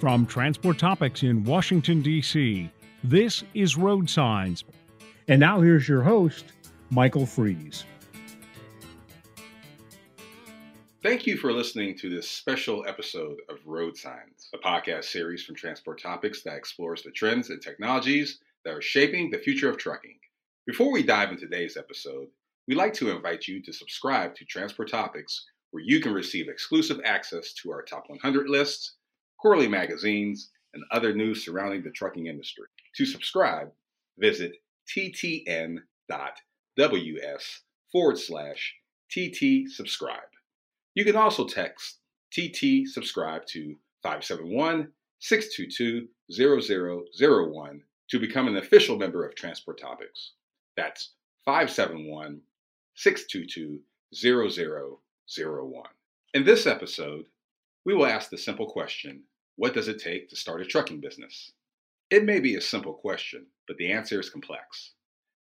[0.00, 2.70] From Transport Topics in Washington, D.C.,
[3.02, 4.62] this is Road Signs.
[5.26, 6.44] And now here's your host,
[6.90, 7.84] Michael Freeze.
[11.02, 15.56] Thank you for listening to this special episode of Road Signs, a podcast series from
[15.56, 20.18] Transport Topics that explores the trends and technologies that are shaping the future of trucking.
[20.64, 22.28] Before we dive into today's episode,
[22.68, 27.00] we'd like to invite you to subscribe to Transport Topics, where you can receive exclusive
[27.04, 28.94] access to our top 100 lists
[29.38, 32.66] quarterly magazines, and other news surrounding the trucking industry.
[32.96, 33.70] To subscribe,
[34.18, 34.56] visit
[34.96, 35.80] ttn.ws
[37.90, 38.74] forward slash
[39.10, 40.28] TT subscribe.
[40.94, 41.98] You can also text
[42.32, 44.88] TT subscribe to 571
[45.20, 50.32] 622 0001 to become an official member of Transport Topics.
[50.76, 51.12] That's
[51.44, 52.40] 571
[52.94, 53.80] 622
[54.14, 55.84] 0001.
[56.34, 57.26] In this episode,
[57.84, 59.22] we will ask the simple question
[59.58, 61.50] What does it take to start a trucking business?
[62.10, 64.92] It may be a simple question, but the answer is complex.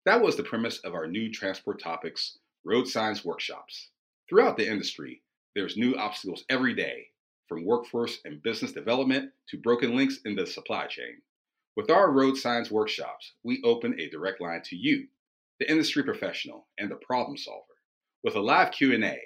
[0.05, 3.91] That was the premise of our new Transport Topics Road Signs workshops.
[4.27, 5.21] Throughout the industry,
[5.53, 7.09] there's new obstacles every day,
[7.47, 11.21] from workforce and business development to broken links in the supply chain.
[11.75, 15.05] With our road signs workshops, we open a direct line to you,
[15.59, 17.75] the industry professional and the problem solver.
[18.23, 19.21] With a live Q&A,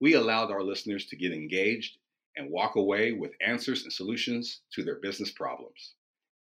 [0.00, 1.98] we allowed our listeners to get engaged
[2.36, 5.94] and walk away with answers and solutions to their business problems.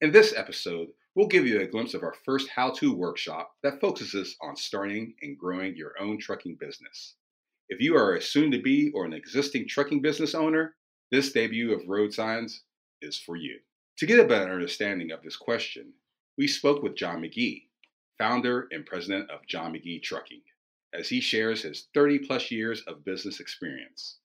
[0.02, 3.82] In this episode, we'll give you a glimpse of our first how to workshop that
[3.82, 7.16] focuses on starting and growing your own trucking business.
[7.70, 10.76] If you are a soon to be or an existing trucking business owner,
[11.12, 12.64] this debut of Road Signs
[13.02, 13.60] is for you.
[13.98, 15.94] To get a better understanding of this question,
[16.38, 17.64] we spoke with John McGee,
[18.20, 20.44] founder and president of John McGee Trucking,
[20.94, 24.20] as he shares his 30 plus years of business experience.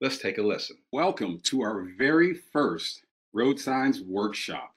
[0.00, 0.76] Let's take a listen.
[0.90, 4.74] Welcome to our very first Road Signs Workshop.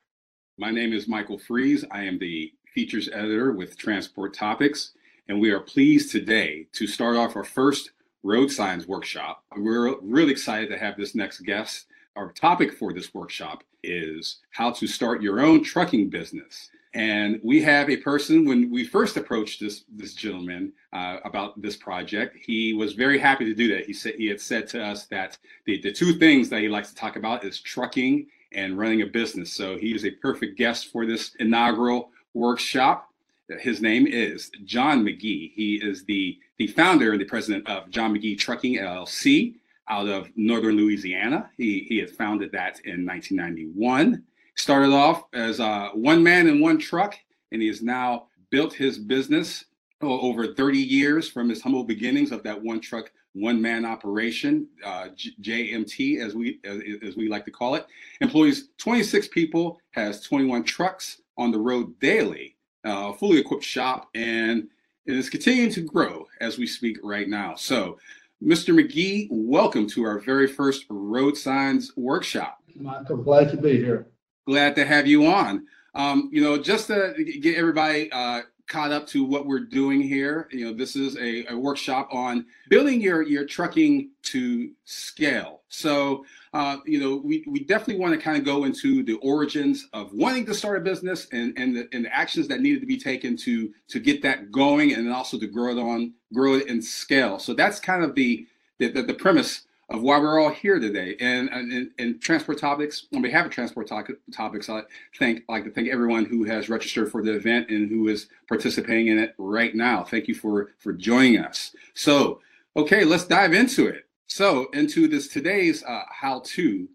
[0.59, 1.83] My name is Michael Freeze.
[1.89, 4.91] I am the features editor with Transport Topics,
[5.28, 7.91] and we are pleased today to start off our first
[8.22, 9.44] Road Signs Workshop.
[9.57, 11.88] We're really excited to have this next guest.
[12.16, 16.69] Our topic for this workshop is how to start your own trucking business.
[16.97, 21.78] And we have a person, when we first approached this, this gentleman uh, about this
[21.78, 23.85] project, he was very happy to do that.
[23.85, 26.90] He said he had said to us that the, the two things that he likes
[26.90, 29.53] to talk about is trucking and running a business.
[29.53, 33.14] So he is a perfect guest for this inaugural workshop.
[33.59, 35.52] His name is John McGee.
[35.53, 39.53] He is the, the founder and the president of John McGee Trucking LLC
[39.88, 41.52] out of Northern Louisiana.
[41.58, 44.24] He, he had founded that in 1991.
[44.57, 47.16] Started off as uh, one man in one truck,
[47.51, 49.66] and he has now built his business
[50.01, 55.09] over 30 years from his humble beginnings of that one truck, one man operation, uh,
[55.16, 57.85] JMT as we as, as, we like to call it.
[58.19, 64.67] Employs 26 people, has 21 trucks on the road daily, uh, fully equipped shop, and
[65.06, 67.53] it is continuing to grow as we speak right now.
[67.53, 68.00] So,
[68.44, 68.73] Mr.
[68.73, 72.63] McGee, welcome to our very first road signs workshop.
[72.75, 74.07] Michael, glad to be here
[74.47, 75.68] glad to have you on.
[75.94, 80.47] Um, you know, just to get everybody uh, caught up to what we're doing here,
[80.52, 85.62] you know, this is a, a workshop on building your your trucking to scale.
[85.68, 89.88] So, uh, you know, we, we definitely want to kind of go into the origins
[89.91, 92.88] of wanting to start a business and and the, and the actions that needed to
[92.88, 96.69] be taken to to get that going, and also to grow it on grow it
[96.69, 97.38] and scale.
[97.38, 98.47] So that's kind of the
[98.78, 101.16] the, the, the premise of why we're all here today.
[101.20, 104.82] And, and, and Transport Topics, on behalf of Transport Topics, I
[105.17, 108.28] thank I'd like to thank everyone who has registered for the event and who is
[108.47, 110.03] participating in it right now.
[110.03, 111.73] Thank you for for joining us.
[111.94, 112.41] So,
[112.76, 114.06] okay, let's dive into it.
[114.28, 116.88] So, into this today's uh, how-to,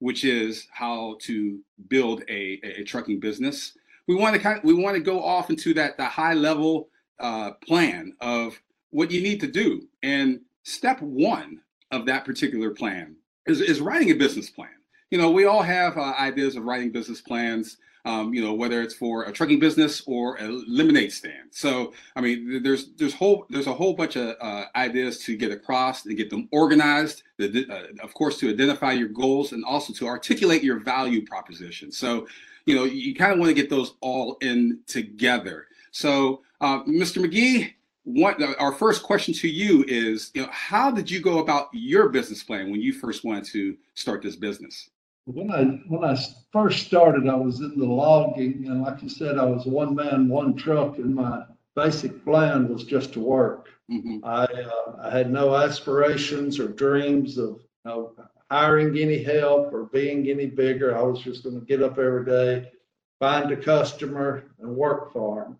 [0.00, 3.74] which is how to build a, a, a trucking business.
[4.08, 6.88] We want to kind of, we want to go off into that the high level
[7.20, 8.60] uh, plan of
[8.90, 9.86] what you need to do.
[10.02, 11.60] And step one
[11.90, 13.16] of that particular plan
[13.46, 14.70] is, is writing a business plan.
[15.10, 17.78] you know, we all have uh, ideas of writing business plans.
[18.06, 21.50] Um, you know, whether it's for a trucking business or a lemonade stand.
[21.50, 25.52] So, I mean, there's there's whole there's a whole bunch of uh, ideas to get
[25.52, 27.24] across and get them organized.
[27.36, 31.92] The, uh, of course, to identify your goals and also to articulate your value proposition.
[31.92, 32.26] So,
[32.64, 35.66] you know, you kind of want to get those all in together.
[35.90, 37.22] So, uh, Mr.
[37.22, 37.74] McGee,
[38.14, 42.08] what our first question to you is, you know, how did you go about your
[42.08, 44.90] business plan when you first wanted to start this business?
[45.26, 46.16] When I when I
[46.52, 50.28] first started, I was in the logging, and like you said, I was one man,
[50.28, 51.44] one truck, and my
[51.76, 53.68] basic plan was just to work.
[53.90, 54.24] Mm-hmm.
[54.24, 58.12] I uh, I had no aspirations or dreams of you know,
[58.50, 60.96] hiring any help or being any bigger.
[60.96, 62.72] I was just going to get up every day,
[63.20, 65.58] find a customer, and work for them.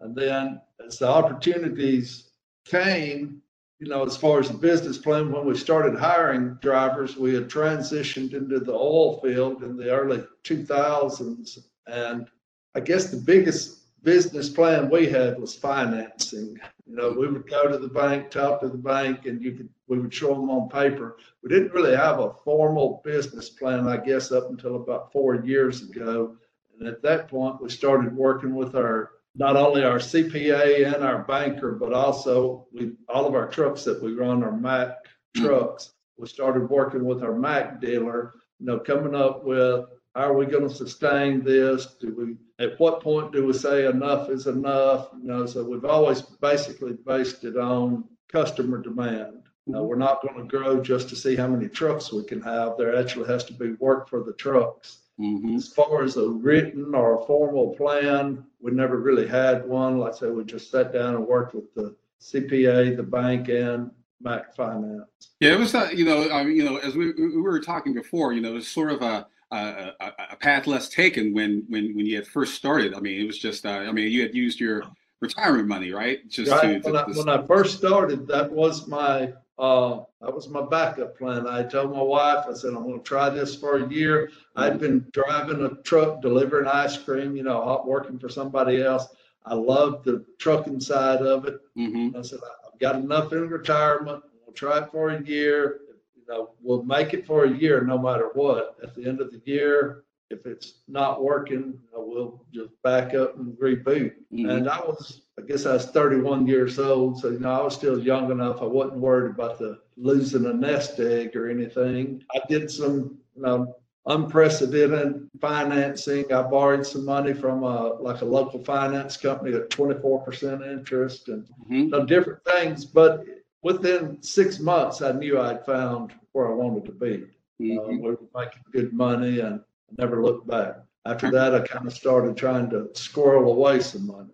[0.00, 2.30] And then as the opportunities
[2.64, 3.42] came,
[3.78, 7.48] you know, as far as the business plan, when we started hiring drivers, we had
[7.48, 11.58] transitioned into the oil field in the early 2000s.
[11.86, 12.28] And
[12.74, 16.58] I guess the biggest business plan we had was financing.
[16.86, 19.68] You know, we would go to the bank, talk to the bank, and you could
[19.88, 21.16] we would show them on paper.
[21.42, 25.82] We didn't really have a formal business plan, I guess, up until about four years
[25.82, 26.36] ago.
[26.78, 31.22] And at that point, we started working with our not only our CPA and our
[31.22, 34.96] banker, but also we all of our trucks that we run are Mack
[35.36, 35.44] hmm.
[35.44, 35.92] trucks.
[36.18, 40.44] We started working with our Mack dealer, you know, coming up with how are we
[40.44, 41.96] going to sustain this?
[42.00, 45.08] Do we at what point do we say enough is enough?
[45.20, 49.42] You know, so we've always basically based it on customer demand.
[49.66, 52.40] You know, we're not going to grow just to see how many trucks we can
[52.42, 52.76] have.
[52.76, 55.01] There actually has to be work for the trucks.
[55.22, 55.56] Mm-hmm.
[55.56, 59.98] As far as a written or a formal plan, we never really had one.
[59.98, 63.90] Like I said, we just sat down and worked with the CPA, the bank, and
[64.20, 65.06] Mack Finance.
[65.40, 67.94] Yeah, it was, uh, you know, I mean, you know, as we, we were talking
[67.94, 69.92] before, you know, it was sort of a, a,
[70.30, 72.94] a, path less taken when, when, when you had first started.
[72.94, 74.82] I mean, it was just, uh, I mean, you had used your
[75.20, 76.26] retirement money, right?
[76.28, 76.82] Just right.
[76.82, 81.16] To, when, I, when I first started, that was my uh, that was my backup
[81.16, 81.46] plan.
[81.46, 84.30] I told my wife, I said, I'm going to try this for a year.
[84.56, 89.06] I'd been driving a truck, delivering ice cream, you know, working for somebody else.
[89.44, 91.60] I loved the trucking side of it.
[91.76, 92.16] Mm-hmm.
[92.16, 94.22] I said, I've got enough in retirement.
[94.44, 95.80] We'll try it for a year.
[96.14, 98.76] You know, we'll make it for a year no matter what.
[98.82, 103.56] At the end of the year, if it's not working, we'll just back up and
[103.58, 104.12] reboot.
[104.32, 104.48] Mm-hmm.
[104.48, 107.74] And I was, I guess I was 31 years old, so you know I was
[107.74, 108.60] still young enough.
[108.60, 112.22] I wasn't worried about the losing a nest egg or anything.
[112.34, 113.76] I did some, you know,
[114.06, 116.30] unprecedented financing.
[116.32, 121.44] I borrowed some money from a like a local finance company at 24% interest and
[121.44, 121.74] mm-hmm.
[121.74, 122.84] you know, different things.
[122.84, 123.24] But
[123.62, 127.24] within six months, I knew I'd found where I wanted to be.
[127.60, 127.78] Mm-hmm.
[127.78, 129.60] Uh, we were making good money and
[129.96, 130.76] never looked back.
[131.06, 134.30] After that, I kind of started trying to squirrel away some money.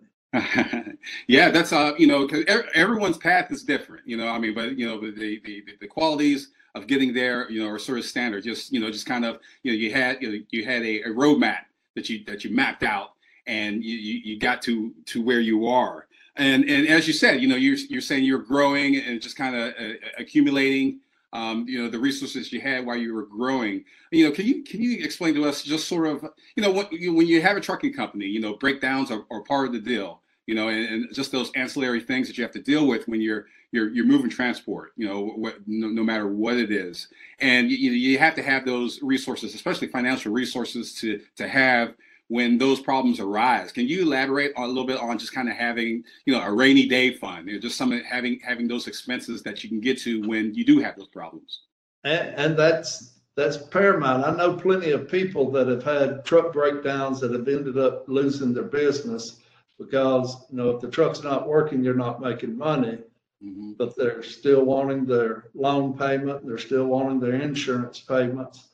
[1.27, 2.27] Yeah, that's uh, you know,
[2.75, 4.27] everyone's path is different, you know.
[4.27, 7.79] I mean, but you know, the, the the qualities of getting there, you know, are
[7.79, 8.43] sort of standard.
[8.43, 11.01] Just you know, just kind of you know, you had you know, you had a,
[11.01, 11.61] a roadmap
[11.95, 13.13] that you that you mapped out,
[13.47, 16.05] and you, you you got to to where you are.
[16.35, 19.55] And and as you said, you know, you're you're saying you're growing and just kind
[19.55, 20.99] of uh, accumulating
[21.33, 23.83] um, you know the resources you had while you were growing.
[24.11, 26.87] You know can you can you explain to us just sort of you know when
[26.91, 29.79] you, when you have a trucking company you know breakdowns are, are part of the
[29.79, 33.07] deal you know and, and, just those ancillary things that you have to deal with
[33.07, 37.07] when you're you're, you're moving transport you know what, no, no matter what it is.
[37.39, 41.93] And you, you have to have those resources especially financial resources to to have
[42.29, 43.71] when those problems arise.
[43.71, 46.87] Can you elaborate a little bit on just kind of having, you know, a rainy
[46.87, 50.25] day fund, you know, just some having having those expenses that you can get to
[50.27, 51.63] when you do have those problems?
[52.03, 54.25] And, and that's that's paramount.
[54.25, 58.53] I know plenty of people that have had truck breakdowns that have ended up losing
[58.53, 59.39] their business
[59.79, 62.99] because you know if the truck's not working, you're not making money.
[63.43, 63.71] Mm-hmm.
[63.77, 68.68] But they're still wanting their loan payment, they're still wanting their insurance payments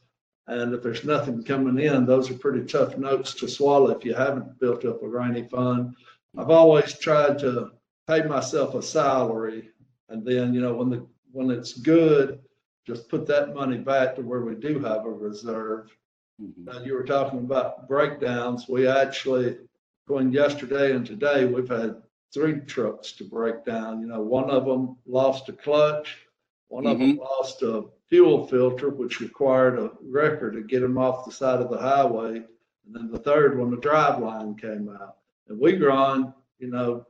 [0.47, 4.13] and if there's nothing coming in, those are pretty tough notes to swallow if you
[4.13, 5.95] haven't built up a rainy fund.
[6.37, 7.71] I've always tried to
[8.07, 9.69] pay myself a salary,
[10.09, 12.39] and then you know when the when it's good,
[12.85, 15.89] just put that money back to where we do have a reserve.
[16.41, 16.65] Mm-hmm.
[16.65, 18.67] Now you were talking about breakdowns.
[18.67, 19.57] We actually,
[20.07, 22.01] going yesterday and today, we've had
[22.33, 24.01] three trucks to break down.
[24.01, 26.17] You know, one of them lost a clutch,
[26.67, 26.91] one mm-hmm.
[26.91, 31.31] of them lost a fuel filter, which required a wrecker to get them off the
[31.31, 32.37] side of the highway.
[32.85, 35.17] And then the third one, the drive line came out.
[35.47, 37.05] And we run, you know,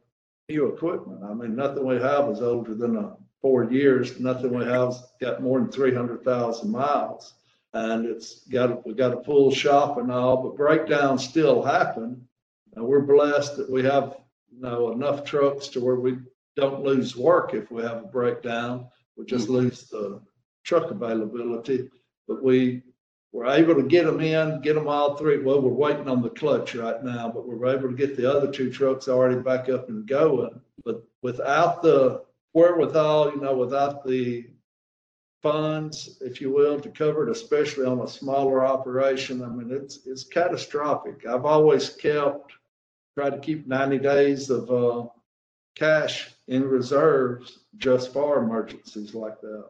[0.50, 1.24] new equipment.
[1.24, 4.20] I mean, nothing we have is older than a, four years.
[4.20, 7.36] Nothing we have's got more than 300,000 miles.
[7.74, 12.28] and it's got we got a full shop and all, but breakdowns still happen.
[12.76, 14.18] And we're blessed that we have
[14.52, 16.18] you know enough trucks to where we
[16.56, 18.88] don't lose work if we have a breakdown.
[19.16, 19.56] We just mm-hmm.
[19.56, 20.22] lose the
[20.66, 21.90] truck availability,
[22.28, 22.82] but we
[23.32, 25.42] were able to get them in, get them all three.
[25.42, 28.30] Well, we're waiting on the clutch right now, but we are able to get the
[28.30, 30.60] other two trucks already back up and going.
[30.84, 34.48] But without the wherewithal, you know, without the
[35.44, 39.44] funds, if you will, to cover it, especially on a smaller operation.
[39.44, 41.26] I mean, it's it's catastrophic.
[41.28, 42.54] I've always kept
[43.16, 45.08] tried to keep 90 days of uh,
[45.76, 49.70] cash in reserves just for emergencies like that.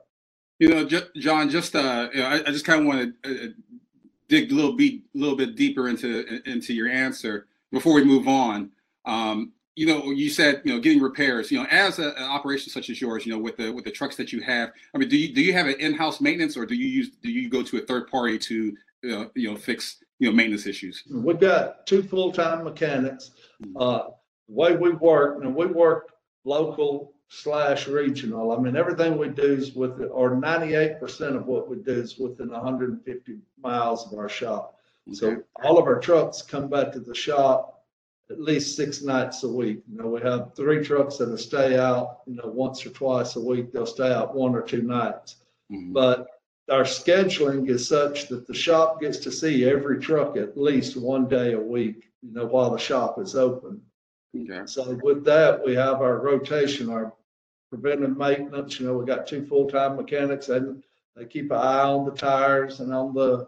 [0.59, 3.50] You know, John, just uh, you know, I, I just kind of want to uh,
[4.29, 8.27] dig a little bit, a little bit deeper into into your answer before we move
[8.27, 8.71] on.
[9.05, 11.51] Um, you know, you said you know getting repairs.
[11.51, 13.91] You know, as a, an operation such as yours, you know, with the with the
[13.91, 16.65] trucks that you have, I mean, do you do you have an in-house maintenance, or
[16.65, 18.77] do you use do you go to a third party to
[19.12, 21.03] uh, you know fix you know maintenance issues?
[21.12, 23.31] We've got two full-time mechanics.
[23.75, 24.03] Uh,
[24.47, 26.13] the way we work, and we work
[26.45, 28.51] local slash regional.
[28.51, 32.50] I mean, everything we do is with, or 98% of what we do is within
[32.50, 34.79] 150 miles of our shop.
[35.08, 35.15] Okay.
[35.15, 37.75] So all of our trucks come back to the shop
[38.32, 39.82] at least six nights a week.
[39.88, 43.39] You know, we have three trucks that'll stay out, you know, once or twice a
[43.39, 43.72] week.
[43.72, 45.38] They'll stay out one or two nights.
[45.72, 45.94] Mm-hmm.
[45.94, 46.27] But
[46.70, 51.27] our scheduling is such that the shop gets to see every truck at least one
[51.27, 53.82] day a week, you know, while the shop is open.
[54.36, 54.62] Okay.
[54.65, 57.13] So with that, we have our rotation, our
[57.70, 58.80] preventive maintenance.
[58.80, 60.84] You know, we got two full-time mechanics and
[61.15, 63.48] they keep an eye on the tires and on the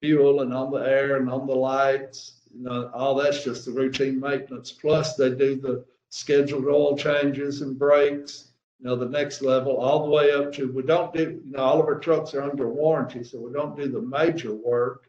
[0.00, 3.72] fuel and on the air and on the lights you know, all that's just the
[3.72, 4.72] routine maintenance.
[4.72, 8.48] Plus, they do the scheduled oil changes and brakes.
[8.78, 11.40] You know, the next level, all the way up to we don't do.
[11.44, 14.54] You know, all of our trucks are under warranty, so we don't do the major
[14.54, 15.05] work.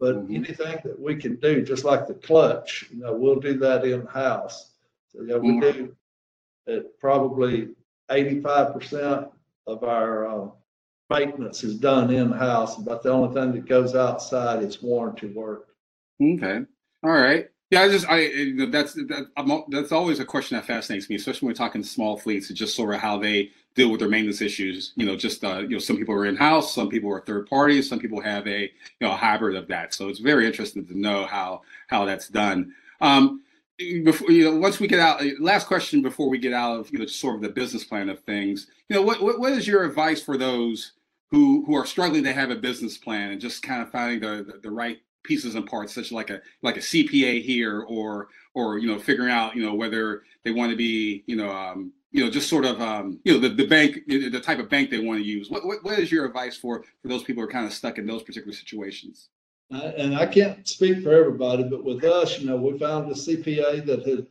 [0.00, 0.34] But mm-hmm.
[0.36, 4.06] anything that we can do, just like the clutch, you know, we'll do that in
[4.06, 4.70] house.
[5.12, 5.60] So yeah, we mm-hmm.
[5.60, 5.96] do
[6.68, 7.70] it probably
[8.10, 9.30] 85%
[9.66, 10.48] of our uh,
[11.10, 12.76] maintenance is done in house.
[12.76, 15.68] But the only thing that goes outside is warranty work.
[16.22, 16.60] Okay.
[17.02, 17.48] All right.
[17.70, 21.46] Yeah, I just I that's that, I'm, that's always a question that fascinates me, especially
[21.46, 22.48] when we're talking small fleets.
[22.48, 24.92] Just sort of how they deal with their maintenance issues.
[24.96, 27.48] You know, just uh, you know, some people are in house, some people are third
[27.48, 29.94] parties, some people have a you know a hybrid of that.
[29.94, 32.74] So it's very interesting to know how how that's done.
[33.00, 33.42] Um,
[33.78, 36.98] before you know, once we get out, last question before we get out of you
[36.98, 38.66] know sort of the business plan of things.
[38.88, 40.92] You know, what what, what is your advice for those
[41.30, 44.44] who who are struggling to have a business plan and just kind of finding the
[44.44, 48.78] the, the right pieces and parts, such like a like a CPA here, or or
[48.78, 52.24] you know figuring out you know whether they want to be you know um, you
[52.24, 54.98] know just sort of um, you know the, the bank the type of bank they
[54.98, 55.50] want to use.
[55.50, 57.98] What, what what is your advice for for those people who are kind of stuck
[57.98, 59.28] in those particular situations?
[59.72, 63.14] Uh, and I can't speak for everybody, but with us, you know, we found a
[63.14, 64.26] CPA that had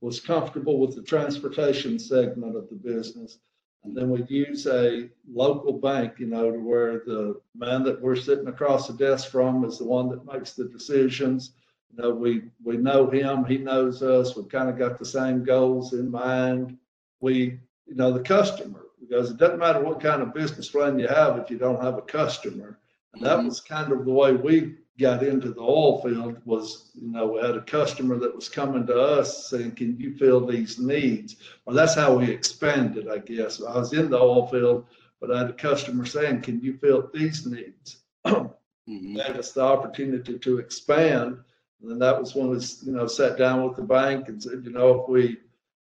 [0.00, 3.38] was comfortable with the transportation segment of the business
[3.84, 8.16] and then we'd use a local bank, you know, to where the man that we're
[8.16, 11.52] sitting across the desk from is the one that makes the decisions.
[11.90, 14.36] You know, we we know him, he knows us.
[14.36, 16.76] We've kind of got the same goals in mind.
[17.20, 21.08] We, you know, the customer, because it doesn't matter what kind of business plan you
[21.08, 22.78] have if you don't have a customer.
[23.14, 23.48] And that mm-hmm.
[23.48, 27.40] was kind of the way we got into the oil field was, you know, we
[27.40, 31.36] had a customer that was coming to us saying, can you fill these needs?
[31.64, 33.62] Well, that's how we expanded, I guess.
[33.62, 34.86] I was in the oil field,
[35.20, 38.02] but I had a customer saying, can you fill these needs?
[38.26, 39.14] mm-hmm.
[39.14, 41.38] That was the opportunity to expand.
[41.80, 44.62] And then that was when we, you know, sat down with the bank and said,
[44.64, 45.38] you know, if we,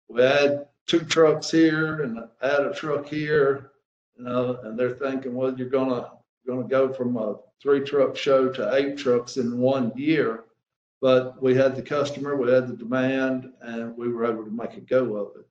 [0.07, 3.71] we add two trucks here and add a truck here,
[4.17, 6.11] you know, and they're thinking, well, you're gonna
[6.45, 10.43] to go from a three truck show to eight trucks in one year.
[11.01, 14.73] But we had the customer, we had the demand, and we were able to make
[14.75, 15.47] a go of it.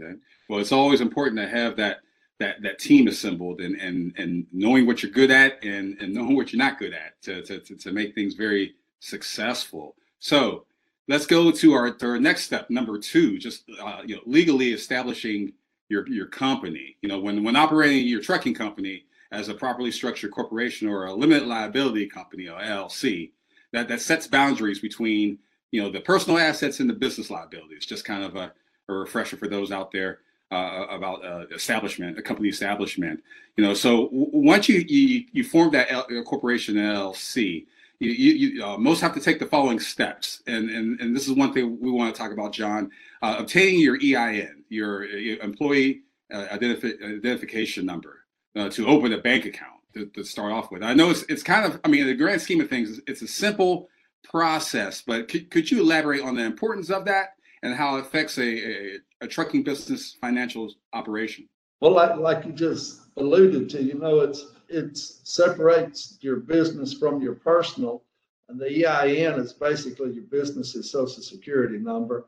[0.00, 0.16] Okay.
[0.48, 2.00] Well, it's always important to have that
[2.38, 6.36] that that team assembled and and and knowing what you're good at and and knowing
[6.36, 9.94] what you're not good at to to to, to make things very successful.
[10.18, 10.64] So
[11.08, 14.72] let's go to our, to our next step, number two, just uh, you know legally
[14.72, 15.52] establishing
[15.88, 16.96] your your company.
[17.02, 21.12] You know when when operating your trucking company, as a properly structured corporation or a
[21.12, 23.30] limited liability company or LLC
[23.72, 25.38] that, that sets boundaries between
[25.72, 27.86] you know the personal assets and the business liabilities.
[27.86, 28.52] Just kind of a,
[28.88, 30.20] a refresher for those out there
[30.52, 33.22] uh, about uh, establishment, a company establishment.
[33.56, 37.66] You know, so once you you, you form that L- uh, corporation LLC,
[37.98, 41.34] you, you uh, most have to take the following steps, and and and this is
[41.34, 42.90] one thing we want to talk about, John.
[43.22, 48.24] Uh, obtaining your EIN, your, your employee uh, identifi- identification number
[48.56, 49.80] uh, to open a bank account.
[49.94, 50.82] to, to start off with.
[50.82, 53.22] I know it's it's kind of I mean, in the grand scheme of things, it's
[53.22, 53.88] a simple
[54.22, 57.30] process, but could, could you elaborate on the importance of that
[57.62, 61.48] and how it affects a, a, a trucking business financial operation?
[61.80, 67.20] Well, like, like you just alluded to, you know, it's it separates your business from
[67.20, 68.02] your personal,
[68.48, 72.26] and the EIN is basically your business's social security number.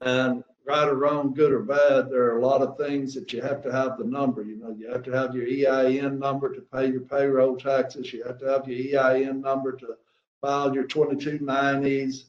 [0.00, 3.40] And right or wrong, good or bad, there are a lot of things that you
[3.40, 4.42] have to have the number.
[4.42, 8.12] You know, you have to have your EIN number to pay your payroll taxes.
[8.12, 9.96] You have to have your EIN number to
[10.40, 12.24] file your 2290s.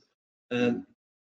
[0.51, 0.83] And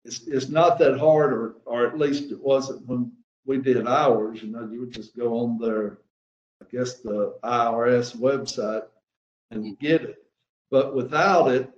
[0.03, 3.11] it's, it's not that hard, or, or at least it wasn't when
[3.45, 4.41] we did ours.
[4.41, 5.99] You know, you would just go on their,
[6.61, 8.85] I guess, the IRS website
[9.51, 10.23] and get it.
[10.71, 11.69] But without it,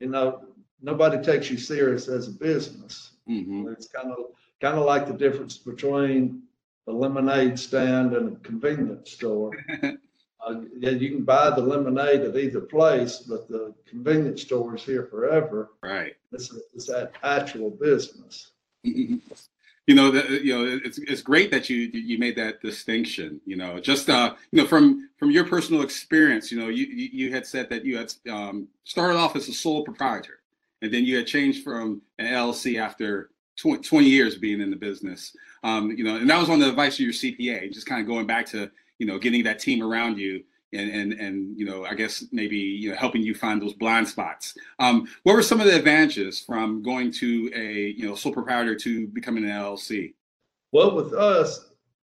[0.00, 0.42] you know,
[0.80, 3.12] nobody takes you serious as a business.
[3.28, 3.68] Mm-hmm.
[3.68, 4.18] It's kind of
[4.60, 6.42] kind of like the difference between
[6.86, 9.50] a lemonade stand and a convenience store.
[9.82, 14.82] uh, yeah, you can buy the lemonade at either place, but the convenience store is
[14.82, 15.70] here forever.
[15.82, 16.14] Right.
[16.32, 18.52] It's, it's that actual business.
[19.86, 23.40] You know, the, you know, it's it's great that you you made that distinction.
[23.46, 27.32] You know, just uh, you know, from from your personal experience, you know, you you
[27.32, 30.40] had said that you had um, started off as a sole proprietor,
[30.82, 34.76] and then you had changed from an LLC after 20, 20 years being in the
[34.76, 35.36] business.
[35.62, 38.06] Um, you know, and that was on the advice of your CPA, just kind of
[38.06, 41.84] going back to, you know, getting that team around you and, and, and, you know,
[41.84, 44.56] I guess maybe, you know, helping you find those blind spots.
[44.78, 48.74] Um, what were some of the advantages from going to a, you know, sole proprietor
[48.76, 50.14] to becoming an LLC?
[50.72, 51.68] Well, with us,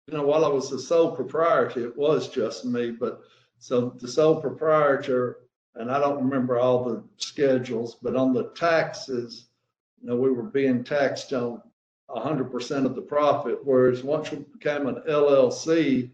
[0.07, 3.21] you know, while I was the sole proprietor, it was just me, but
[3.59, 5.41] so the sole proprietor,
[5.75, 9.49] and I don't remember all the schedules, but on the taxes,
[10.01, 11.63] you know, we were being taxed on
[12.09, 16.11] hundred percent of the profit, whereas once we became an LLC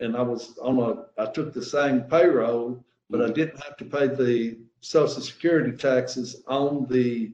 [0.00, 3.84] and I was on a, I took the same payroll, but I didn't have to
[3.84, 7.32] pay the social security taxes on the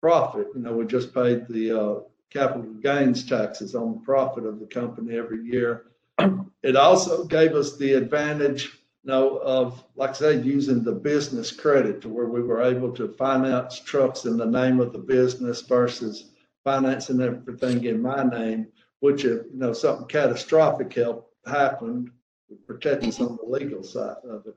[0.00, 0.48] profit.
[0.54, 2.00] You know, we just paid the uh,
[2.30, 5.86] capital gains taxes on the profit of the company every year.
[6.60, 8.64] It also gave us the advantage
[9.04, 12.90] you know, of, like I said, using the business credit to where we were able
[12.94, 16.30] to finance trucks in the name of the business versus
[16.64, 18.66] financing everything in my name,
[18.98, 22.10] which if, you know, something catastrophic helped happened,
[22.66, 24.56] protect us on the legal side of it.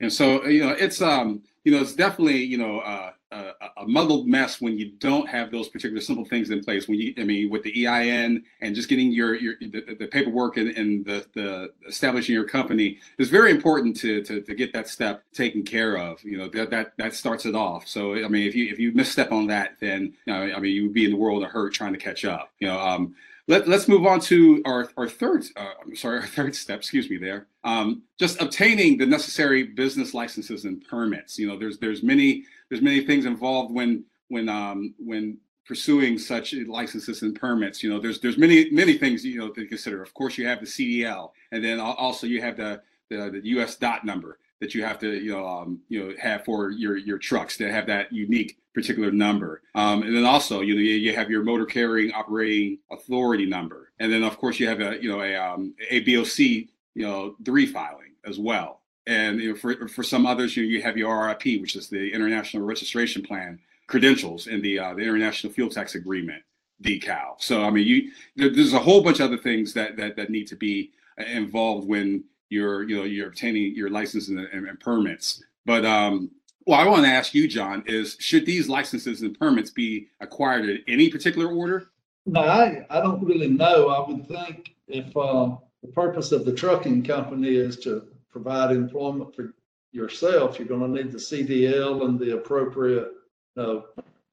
[0.00, 3.86] And so, you know, it's, um, you know, it's definitely, you know, uh, a, a
[3.86, 6.88] muddled mess when you don't have those particular simple things in place.
[6.88, 10.56] When you, I mean, with the EIN and just getting your your the, the paperwork
[10.56, 14.88] and, and the the establishing your company is very important to, to to get that
[14.88, 16.22] step taken care of.
[16.22, 17.86] You know that that that starts it off.
[17.88, 20.74] So I mean, if you if you misstep on that, then you know, I mean,
[20.74, 22.52] you would be in the world of hurt trying to catch up.
[22.60, 23.14] You know, um,
[23.46, 27.16] let, let's move on to our, our third, uh, sorry, our third step, excuse me
[27.16, 27.46] there.
[27.62, 31.38] Um, just obtaining the necessary business licenses and permits.
[31.38, 36.54] You know, there's there's many there's many things involved when when um, when pursuing such
[36.54, 37.82] licenses and permits.
[37.82, 40.02] You know, there's there's many many things you know to consider.
[40.02, 43.76] Of course, you have the CDL, and then also you have the the, the U.S.
[43.76, 47.18] dot number that you have to you know um, you know have for your your
[47.18, 49.62] trucks that have that unique particular number.
[49.76, 54.12] Um, and then also, you know, you, have your motor carrying operating authority number, and
[54.12, 57.66] then of course you have a you know a um, a BOC you know three
[57.66, 58.80] filing as well.
[59.06, 62.12] And you know, for for some others, you you have your RIP, which is the
[62.12, 66.42] International Registration Plan credentials and the uh, the International Fuel Tax Agreement
[66.82, 67.34] decal.
[67.38, 70.48] So I mean, you there's a whole bunch of other things that that that need
[70.48, 75.42] to be involved when you're you know you're obtaining your licenses and, and, and permits.
[75.66, 76.30] But um,
[76.66, 80.68] well, I want to ask you, John, is should these licenses and permits be acquired
[80.68, 81.90] in any particular order?
[82.26, 83.88] No, I, I don't really know.
[83.88, 89.34] I would think if uh, the purpose of the trucking company is to provide employment
[89.36, 89.52] for
[89.92, 93.08] yourself, you're going to need the CDL and the appropriate
[93.56, 93.80] uh,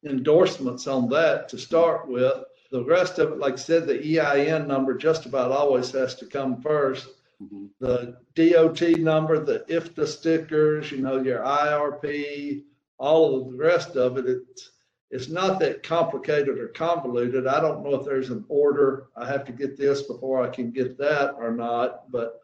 [0.05, 2.43] endorsements on that to start with.
[2.71, 6.25] The rest of it, like I said, the EIN number just about always has to
[6.25, 7.09] come first.
[7.41, 7.65] Mm-hmm.
[7.79, 12.63] The DOT number, the IFTA stickers, you know, your IRP,
[12.97, 14.71] all of the rest of it, it's,
[15.09, 17.47] it's not that complicated or convoluted.
[17.47, 19.07] I don't know if there's an order.
[19.15, 22.41] I have to get this before I can get that or not, but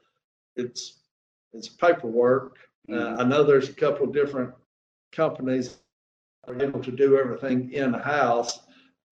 [0.55, 0.99] it's,
[1.53, 2.57] it's paperwork.
[2.89, 3.19] Uh, mm-hmm.
[3.19, 4.53] Uh, I know there's a couple different
[5.11, 5.77] companies
[6.47, 8.59] are able to do everything in-house.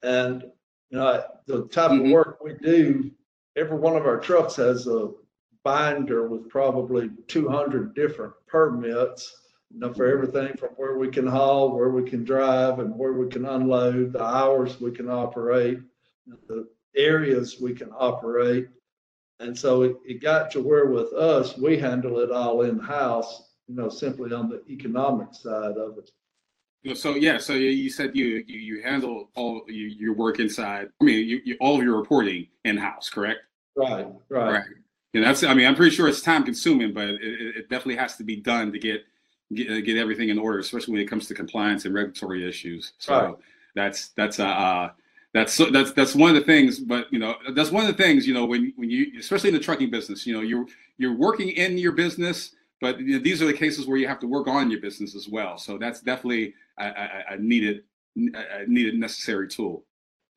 [0.03, 0.43] And,
[0.89, 2.05] you know, the type mm-hmm.
[2.05, 3.11] of work we do,
[3.55, 5.11] every one of our trucks has a
[5.65, 9.35] binder with probably 200 different permits
[9.73, 13.13] you know, for everything from where we can haul, where we can drive, and where
[13.13, 15.79] we can unload, the hours we can operate,
[16.47, 18.67] the areas we can operate.
[19.41, 23.49] And so it, it got to where with us, we handle it all in house,
[23.67, 26.97] you know, simply on the economic side of it.
[26.97, 30.89] So yeah, so you said you you, you handle all you, your work inside.
[31.01, 33.39] I mean, you, you all of your reporting in house, correct?
[33.75, 34.51] Right, right.
[34.51, 34.65] Right.
[35.15, 38.15] And that's I mean, I'm pretty sure it's time consuming, but it, it definitely has
[38.17, 39.05] to be done to get
[39.53, 42.93] get, get everything in order, especially when it comes to compliance and regulatory issues.
[42.99, 43.35] So right.
[43.75, 44.89] that's that's uh, uh
[45.33, 46.79] that's that's that's one of the things.
[46.79, 48.27] But you know, that's one of the things.
[48.27, 50.65] You know, when when you especially in the trucking business, you know, you're
[50.97, 54.19] you're working in your business but you know, these are the cases where you have
[54.19, 55.57] to work on your business as well.
[55.57, 57.83] So that's definitely a, a, a needed
[58.15, 59.83] a needed necessary tool.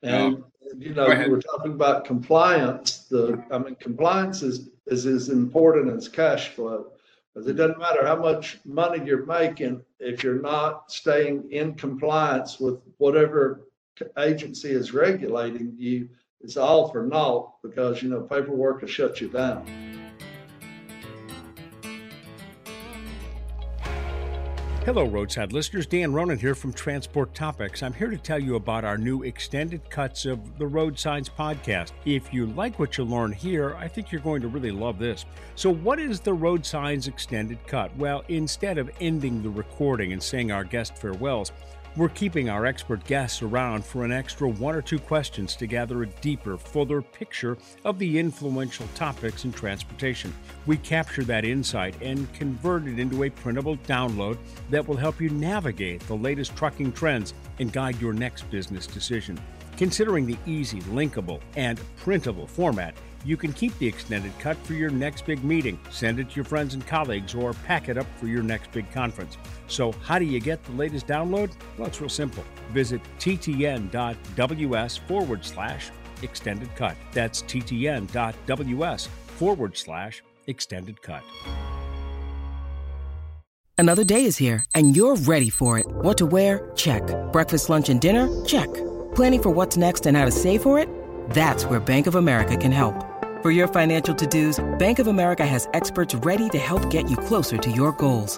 [0.03, 0.43] And
[0.77, 2.99] you know, we're talking about compliance.
[3.09, 6.87] The I mean, compliance is is as important as cash flow
[7.33, 12.59] because it doesn't matter how much money you're making if you're not staying in compliance
[12.59, 13.67] with whatever
[14.17, 16.09] agency is regulating you.
[16.41, 19.88] It's all for naught because you know paperwork will shut you down.
[24.89, 25.85] Hello, Road Signs listeners.
[25.85, 27.83] Dan Ronan here from Transport Topics.
[27.83, 31.91] I'm here to tell you about our new extended cuts of the Road Signs podcast.
[32.05, 35.25] If you like what you learn here, I think you're going to really love this.
[35.53, 37.95] So, what is the Road Signs extended cut?
[37.97, 41.51] Well, instead of ending the recording and saying our guest farewells,
[41.95, 46.03] we're keeping our expert guests around for an extra one or two questions to gather
[46.03, 50.33] a deeper, fuller picture of the influential topics in transportation.
[50.65, 54.37] We capture that insight and convert it into a printable download
[54.69, 59.39] that will help you navigate the latest trucking trends and guide your next business decision.
[59.75, 62.93] Considering the easy, linkable, and printable format,
[63.25, 66.45] you can keep the extended cut for your next big meeting, send it to your
[66.45, 69.37] friends and colleagues, or pack it up for your next big conference.
[69.69, 71.51] So, how do you get the latest download?
[71.77, 72.43] Well, it's real simple.
[72.71, 76.97] Visit ttn.ws forward slash extended cut.
[77.13, 81.23] That's ttn.ws forward slash extended cut.
[83.77, 85.85] Another day is here, and you're ready for it.
[85.87, 86.69] What to wear?
[86.75, 87.01] Check.
[87.31, 88.27] Breakfast, lunch, and dinner?
[88.43, 88.67] Check.
[89.15, 90.89] Planning for what's next and how to save for it?
[91.29, 93.05] That's where Bank of America can help.
[93.41, 97.57] For your financial to-dos, Bank of America has experts ready to help get you closer
[97.57, 98.37] to your goals.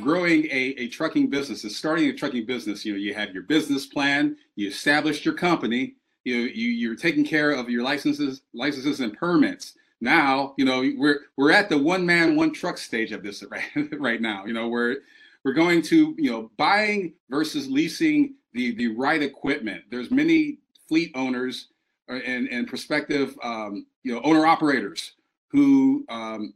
[0.00, 2.84] Growing a, a trucking business is starting a trucking business.
[2.84, 7.24] You know, you have your business plan, you established your company, you you you're taking
[7.24, 9.74] care of your licenses, licenses and permits.
[10.00, 13.64] Now, you know, we're we're at the one man, one truck stage of this right
[13.98, 14.44] right now.
[14.46, 14.98] You know, we're
[15.44, 19.84] we're going to, you know, buying versus leasing the the right equipment.
[19.90, 20.58] There's many
[20.88, 21.68] fleet owners
[22.10, 25.12] uh, and and prospective um, you know owner operators
[25.50, 26.54] who um,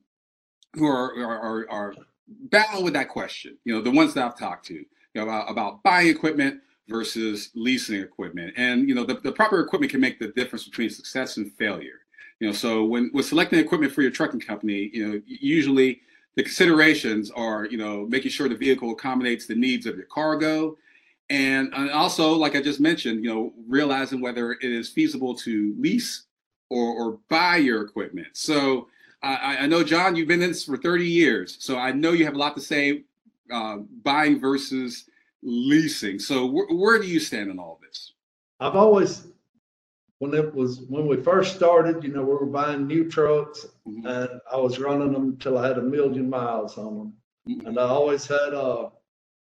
[0.75, 1.95] who are, are, are
[2.29, 3.57] battle with that question.
[3.65, 7.51] You know, the ones that I've talked to, you know, about, about buying equipment versus
[7.55, 8.53] leasing equipment.
[8.57, 12.01] And, you know, the, the proper equipment can make the difference between success and failure.
[12.41, 16.01] You know, so when, when selecting equipment for your trucking company, you know, usually
[16.37, 20.77] the considerations are, you know, making sure the vehicle accommodates the needs of your cargo.
[21.31, 25.75] And, and also, like I just mentioned, you know, realizing whether it is feasible to
[25.79, 26.25] lease
[26.71, 28.29] or, or buy your equipment.
[28.33, 28.89] So,
[29.25, 32.25] I, I know, John, you've been in this for 30 years, so I know you
[32.25, 33.05] have a lot to say
[33.51, 35.09] uh, buying versus
[35.43, 36.19] leasing.
[36.19, 38.13] So wh- where do you stand in all this?
[38.61, 39.27] I've always,
[40.19, 44.07] when it was when we first started, you know, we were buying new trucks, mm-hmm.
[44.07, 47.13] and I was running them until I had a million miles on them,
[47.49, 47.67] mm-hmm.
[47.67, 48.91] and I always had a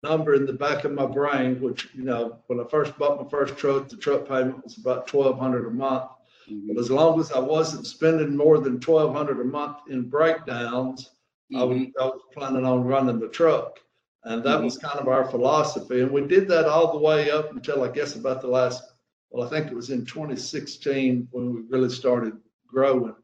[0.03, 3.29] number in the back of my brain, which you know, when I first bought my
[3.29, 6.09] first truck, the truck payment was about twelve hundred a month.
[6.49, 6.73] Mm-hmm.
[6.73, 11.11] But as long as I wasn't spending more than twelve hundred a month in breakdowns,
[11.51, 11.57] mm-hmm.
[11.57, 13.79] I, was, I was planning on running the truck.
[14.23, 14.65] And that mm-hmm.
[14.65, 16.01] was kind of our philosophy.
[16.01, 18.83] And we did that all the way up until I guess about the last,
[19.29, 22.33] well, I think it was in 2016 when we really started
[22.67, 23.15] growing.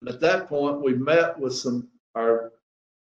[0.00, 2.52] And at that point, we met with some, our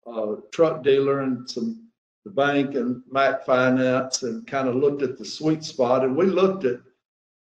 [0.07, 1.87] uh, truck dealer and some,
[2.23, 6.05] the bank and Mack Finance and kind of looked at the sweet spot.
[6.05, 6.79] And we looked at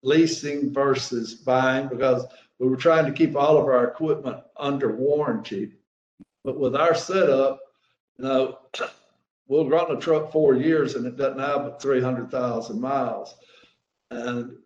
[0.05, 2.25] leasing versus buying because
[2.59, 5.73] we were trying to keep all of our equipment under warranty.
[6.45, 7.61] But with our setup,
[8.19, 8.59] you know,
[9.49, 13.35] we'll run a truck four years and it doesn't have but 300,000 miles.
[14.11, 14.57] And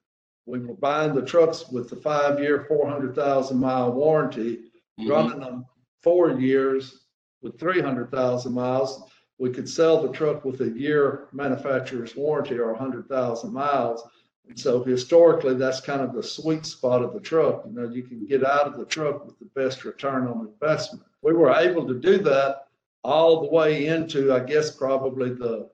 [0.46, 4.70] we were buying the trucks with the five year, 400,000 mile warranty,
[5.00, 5.10] mm-hmm.
[5.10, 5.66] running them
[6.02, 7.04] four years
[7.42, 9.10] with 300,000 miles.
[9.38, 14.02] We could sell the truck with a year manufacturer's warranty or 100,000 miles.
[14.48, 17.64] And so historically, that's kind of the sweet spot of the truck.
[17.66, 21.04] You know, you can get out of the truck with the best return on investment.
[21.22, 22.68] We were able to do that
[23.04, 25.68] all the way into, I guess, probably the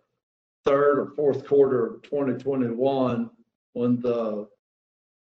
[0.65, 3.31] third or fourth quarter of 2021
[3.75, 4.49] when the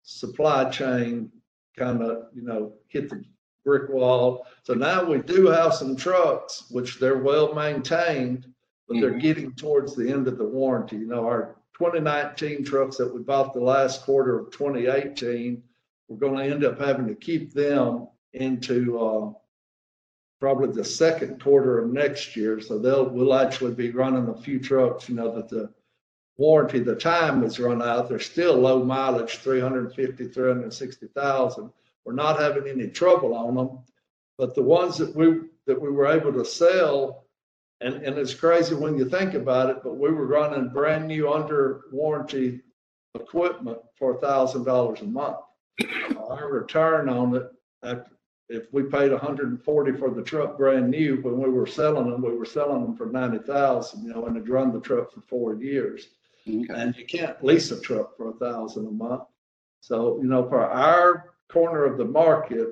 [0.02, 1.30] supply chain
[1.76, 3.22] kind of, you know, hit the
[3.64, 4.46] brick wall.
[4.62, 8.46] So now we do have some trucks, which they're well maintained,
[8.88, 9.18] but they're mm-hmm.
[9.20, 10.96] getting towards the end of the warranty.
[10.96, 15.60] You know, our 2019 trucks that we bought the last quarter of 2018,
[16.06, 19.32] we're going to end up having to keep them into uh,
[20.40, 22.60] probably the second quarter of next year.
[22.60, 25.72] So they'll we'll actually be running a few trucks, you know, that the
[26.36, 28.08] warranty, the time has run out.
[28.08, 31.72] They're still low mileage, 350, 360,000.
[32.04, 33.78] We're not having any trouble on them.
[34.38, 37.24] But the ones that we that we were able to sell,
[37.82, 41.32] and, and it's crazy when you think about it, but we were running brand new
[41.32, 42.60] under warranty
[43.14, 45.38] equipment for a thousand dollars a month.
[46.16, 47.50] Our return on it
[47.82, 48.12] after
[48.52, 52.36] if we paid 140 for the truck brand new when we were selling them, we
[52.36, 56.08] were selling them for 90,000, you know, and had run the truck for four years.
[56.46, 56.66] Okay.
[56.74, 59.22] And you can't lease a truck for a thousand a month.
[59.80, 62.68] So, you know, for our corner of the market,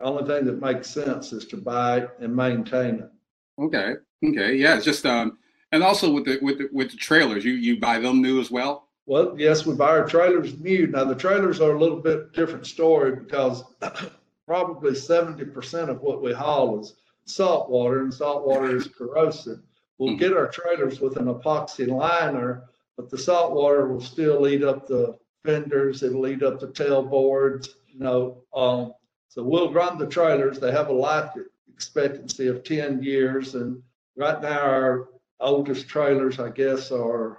[0.00, 3.10] the only thing that makes sense is to buy and maintain it.
[3.58, 3.94] Okay.
[4.24, 4.54] Okay.
[4.56, 4.76] Yeah.
[4.76, 5.38] It's just um
[5.72, 8.50] and also with the with the with the trailers, you you buy them new as
[8.50, 8.88] well?
[9.06, 10.86] Well, yes, we buy our trailers new.
[10.86, 13.64] Now the trailers are a little bit different story because
[14.46, 16.94] probably 70% of what we haul is
[17.24, 19.60] salt water, and salt water is corrosive.
[19.98, 22.64] We'll get our trailers with an epoxy liner,
[22.96, 27.68] but the salt water will still eat up the fenders, it'll eat up the tailboards,
[27.86, 28.44] you know.
[28.54, 28.92] Um,
[29.28, 30.58] so we'll run the trailers.
[30.58, 31.30] They have a life
[31.78, 33.80] expectancy of 10 years, and
[34.16, 37.38] right now our oldest trailers, I guess, are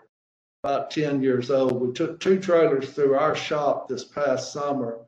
[0.64, 1.82] about 10 years old.
[1.82, 5.00] We took two trailers through our shop this past summer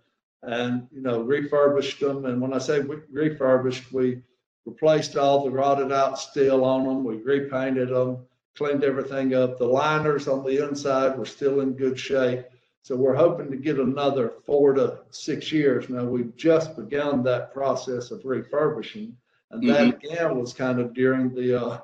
[0.44, 2.26] and you know refurbished them.
[2.26, 4.22] And when I say we refurbished, we
[4.65, 7.06] replaced all the rotted out steel on them.
[7.06, 8.26] We repainted them,
[8.58, 9.58] cleaned everything up.
[9.58, 12.44] The liners on the inside were still in good shape.
[12.84, 15.88] So we're hoping to get another four to six years.
[15.88, 19.15] Now we've just begun that process of refurbishing,
[19.52, 20.06] and that mm-hmm.
[20.06, 21.80] again was kind of during the uh,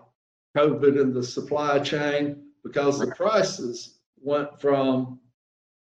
[0.55, 5.19] COVID and the supply chain because the prices went from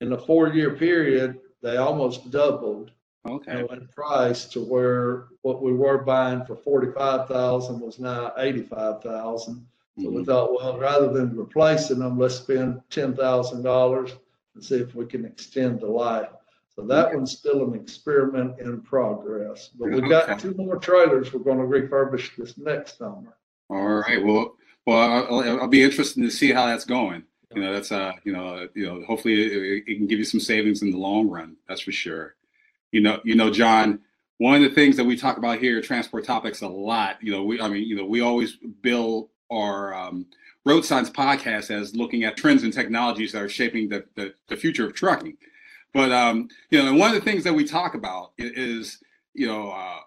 [0.02, 2.92] in a four-year period they almost doubled
[3.28, 3.60] okay.
[3.60, 9.66] you know, in price to where what we were buying for 45,000 was now 85,000.
[9.98, 10.16] So mm-hmm.
[10.16, 14.18] we thought, well, rather than replacing them, let's spend $10,000
[14.56, 16.30] and see if we can extend the life.
[16.76, 19.70] So that one's still an experiment in progress.
[19.78, 23.38] But we've got two more trailers we're going to refurbish this next summer.
[23.70, 24.24] All right.
[24.24, 24.56] Well,
[24.86, 27.24] well, I'll, I'll be interested to see how that's going
[27.56, 30.40] you know that's uh you know you know hopefully it, it, can give you some
[30.40, 32.36] savings in the long run that's for sure
[32.92, 34.00] you know you know john
[34.38, 37.44] one of the things that we talk about here transport topics a lot you know
[37.44, 40.26] we i mean you know we always build our um,
[40.66, 44.58] road signs podcast as looking at trends and technologies that are shaping the, the, the
[44.58, 45.38] future of trucking
[45.94, 49.00] but um you know one of the things that we talk about is
[49.34, 50.00] you know uh,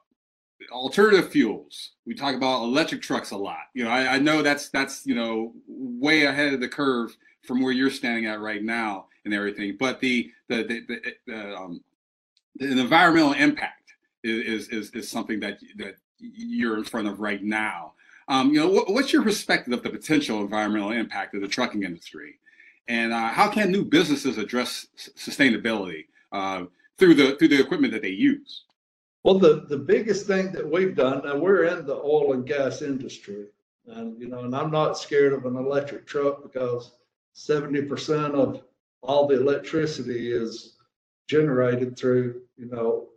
[0.70, 1.92] alternative fuels.
[2.06, 3.64] We talk about electric trucks a lot.
[3.74, 7.62] You know, I, I, know that's that's you know way ahead of the curve from
[7.62, 9.76] where you're standing at right now and everything.
[9.78, 11.84] But the the the, the, the, um,
[12.56, 13.92] the environmental impact
[14.24, 17.92] is, is is something that that you're in front of right now.
[18.28, 21.84] Um, you know, what, what's your perspective of the potential environmental impact of the trucking
[21.84, 22.40] industry,
[22.88, 26.64] and uh, how can new businesses address sustainability uh,
[26.98, 28.64] through the through the equipment that they use?
[29.22, 32.80] Well, the, the biggest thing that we've done, now we're in the oil and gas
[32.80, 33.46] industry,
[33.88, 36.92] and you know, and I'm not scared of an electric truck because
[37.34, 38.62] 70% of
[39.02, 40.76] all the electricity is
[41.28, 43.08] generated through, you know,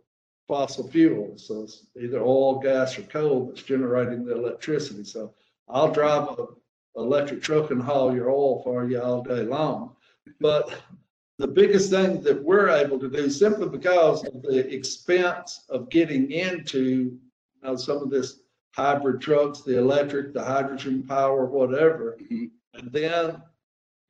[0.48, 1.46] fossil fuels.
[1.46, 5.04] So it's either oil, gas, or coal that's generating the electricity.
[5.04, 5.32] So
[5.68, 6.46] I'll drive a
[6.96, 9.94] electric truck and haul your oil for you all day long.
[10.40, 10.72] But
[11.38, 16.30] the biggest thing that we're able to do, simply because of the expense of getting
[16.30, 17.18] into you
[17.62, 18.40] know, some of this
[18.72, 22.46] hybrid trucks, the electric, the hydrogen power, whatever, mm-hmm.
[22.74, 23.42] and then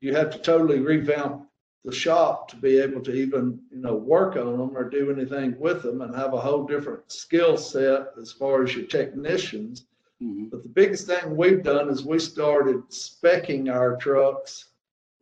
[0.01, 1.47] you have to totally revamp
[1.83, 5.57] the shop to be able to even you know work on them or do anything
[5.59, 9.85] with them and have a whole different skill set as far as your technicians
[10.21, 10.45] mm-hmm.
[10.45, 14.69] but the biggest thing we've done is we started specking our trucks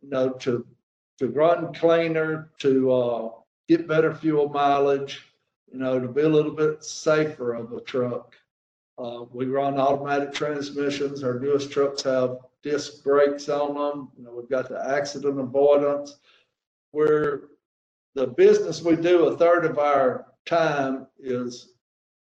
[0.02, 0.66] you know to
[1.18, 3.30] to run cleaner to uh,
[3.68, 5.22] get better fuel mileage
[5.72, 8.34] you know to be a little bit safer of a truck.
[8.98, 11.22] Uh, we run automatic transmissions.
[11.22, 14.08] Our newest trucks have disc brakes on them.
[14.16, 16.16] You know we've got the accident avoidance.
[16.92, 17.42] Where
[18.14, 21.74] the business we do, a third of our time is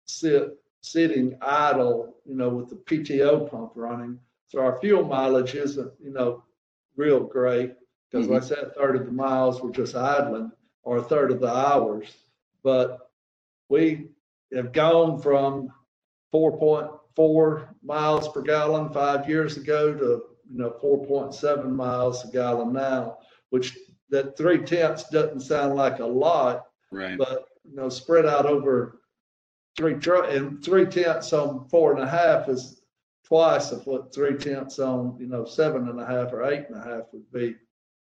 [0.05, 0.57] sit
[0.91, 4.19] sitting idle, you know, with the PTO pump running.
[4.47, 6.43] So our fuel mileage isn't, you know,
[6.95, 7.73] real great
[8.09, 8.35] because, mm-hmm.
[8.35, 10.51] like I said, a third of the miles we're just idling
[10.83, 12.07] or a third of the hours.
[12.63, 13.11] But
[13.69, 14.09] we
[14.53, 15.71] have gone from
[16.33, 23.17] 4.4 miles per gallon five years ago to, you know, 4.7 miles a gallon now,
[23.49, 23.77] which
[24.09, 27.17] that three tenths doesn't sound like a lot, right?
[27.17, 29.01] But you know, spread out over
[29.77, 32.81] three and three tenths on four and a half is
[33.25, 36.77] twice of what three tenths on you know seven and a half or eight and
[36.77, 37.55] a half would be.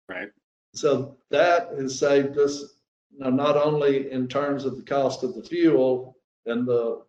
[0.08, 0.28] Right.
[0.74, 2.74] So that has saved us,
[3.10, 7.02] you know, not only in terms of the cost of the fuel and the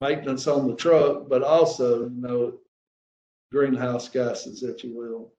[0.00, 2.58] maintenance on the truck, but also you know
[3.52, 5.32] greenhouse gases, if you will.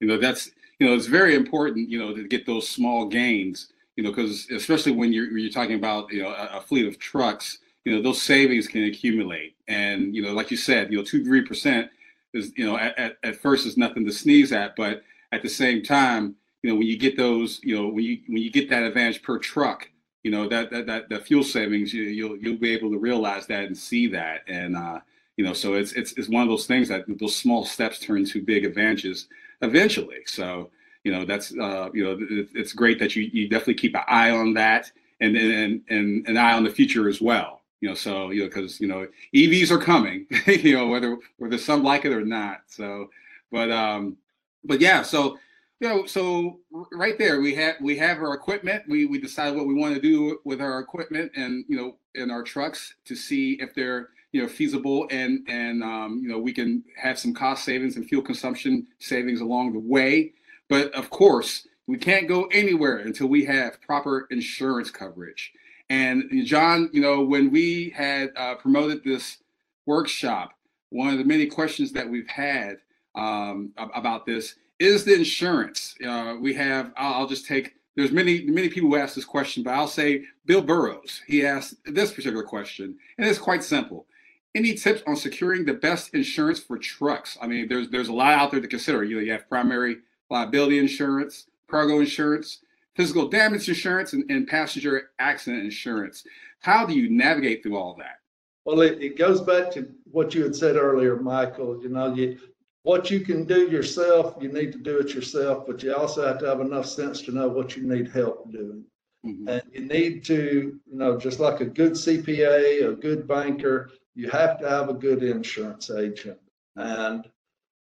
[0.00, 3.72] You know that's you know, it's very important, you know, to get those small gains,
[3.96, 6.98] you know, because especially when you're you're talking about, you know, a, a, fleet of
[6.98, 11.04] trucks, you know, those savings can accumulate, and you know, like you said, you know,
[11.04, 11.90] two three percent
[12.32, 15.02] is, you know, at, at, at first is nothing to sneeze at, but
[15.32, 18.42] at the same time, you know, when you get those, you know, when you when
[18.42, 19.88] you get that advantage per truck,
[20.22, 23.46] you know, that that that, that fuel savings, you, you'll you'll be able to realize
[23.46, 24.98] that and see that, and uh,
[25.36, 28.18] you know, so it's it's it's one of those things that those small steps turn
[28.18, 29.28] into big advantages
[29.62, 30.22] eventually.
[30.26, 30.70] So
[31.04, 32.16] you know that's uh, you know
[32.54, 34.90] it's great that you you definitely keep an eye on that
[35.20, 37.62] and and and an eye on the future as well.
[37.80, 40.26] You know, so you know because you know EVs are coming.
[40.46, 42.62] you know whether whether some like it or not.
[42.66, 43.10] So,
[43.52, 44.16] but um,
[44.64, 45.02] but yeah.
[45.02, 45.38] So
[45.80, 46.60] you know, so
[46.92, 48.84] right there we have we have our equipment.
[48.88, 52.30] We we decide what we want to do with our equipment and you know in
[52.30, 56.54] our trucks to see if they're you know feasible and and um, you know we
[56.54, 60.32] can have some cost savings and fuel consumption savings along the way
[60.68, 65.52] but of course we can't go anywhere until we have proper insurance coverage
[65.90, 69.38] and john you know when we had uh, promoted this
[69.86, 70.52] workshop
[70.90, 72.76] one of the many questions that we've had
[73.14, 78.68] um, about this is the insurance uh, we have I'll, just take there's many many
[78.68, 82.96] people who ask this question but i'll say bill burrows he asked this particular question
[83.18, 84.06] and it's quite simple
[84.54, 87.36] any tips on securing the best insurance for trucks?
[87.40, 89.04] I mean, there's there's a lot out there to consider.
[89.04, 89.98] You know, you have primary
[90.34, 92.58] liability insurance, cargo insurance,
[92.96, 96.24] physical damage insurance, and, and passenger accident insurance.
[96.60, 98.18] How do you navigate through all that?
[98.64, 101.80] Well, it, it goes back to what you had said earlier, Michael.
[101.80, 102.38] You know, you,
[102.82, 106.38] what you can do yourself, you need to do it yourself, but you also have
[106.38, 108.84] to have enough sense to know what you need help doing.
[109.24, 109.48] Mm-hmm.
[109.48, 114.28] And you need to, you know, just like a good CPA, a good banker, you
[114.30, 116.38] have to have a good insurance agent.
[116.76, 117.28] And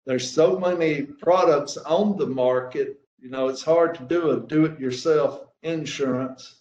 [0.06, 4.64] there's so many products on the market, you know, it's hard to do a do
[4.64, 6.56] it yourself insurance.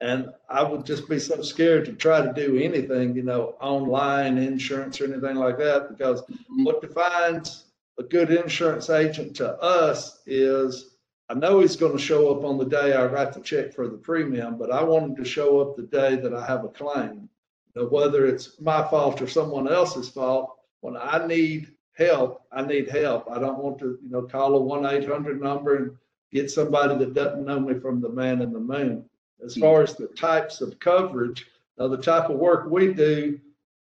[0.00, 4.36] And I would just be so scared to try to do anything, you know, online
[4.36, 6.64] insurance or anything like that, because mm-hmm.
[6.64, 7.66] what defines
[7.98, 10.96] a good insurance agent to us is
[11.28, 13.88] I know he's going to show up on the day I write the check for
[13.88, 16.68] the premium, but I want him to show up the day that I have a
[16.68, 17.28] claim
[17.74, 22.88] know, whether it's my fault or someone else's fault, when I need help, I need
[22.88, 23.30] help.
[23.30, 25.96] I don't want to, you know, call a one eight hundred number and
[26.32, 29.04] get somebody that doesn't know me from the man in the moon.
[29.44, 31.46] As far as the types of coverage,
[31.78, 33.38] now the type of work we do,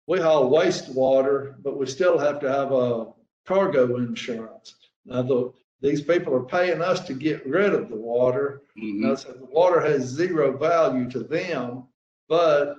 [0.08, 3.08] we haul wastewater, but we still have to have a
[3.45, 4.76] cargo insurance.
[5.06, 8.62] Now the these people are paying us to get rid of the water.
[8.78, 9.08] Mm-hmm.
[9.08, 11.86] Now, so the water has zero value to them,
[12.28, 12.76] but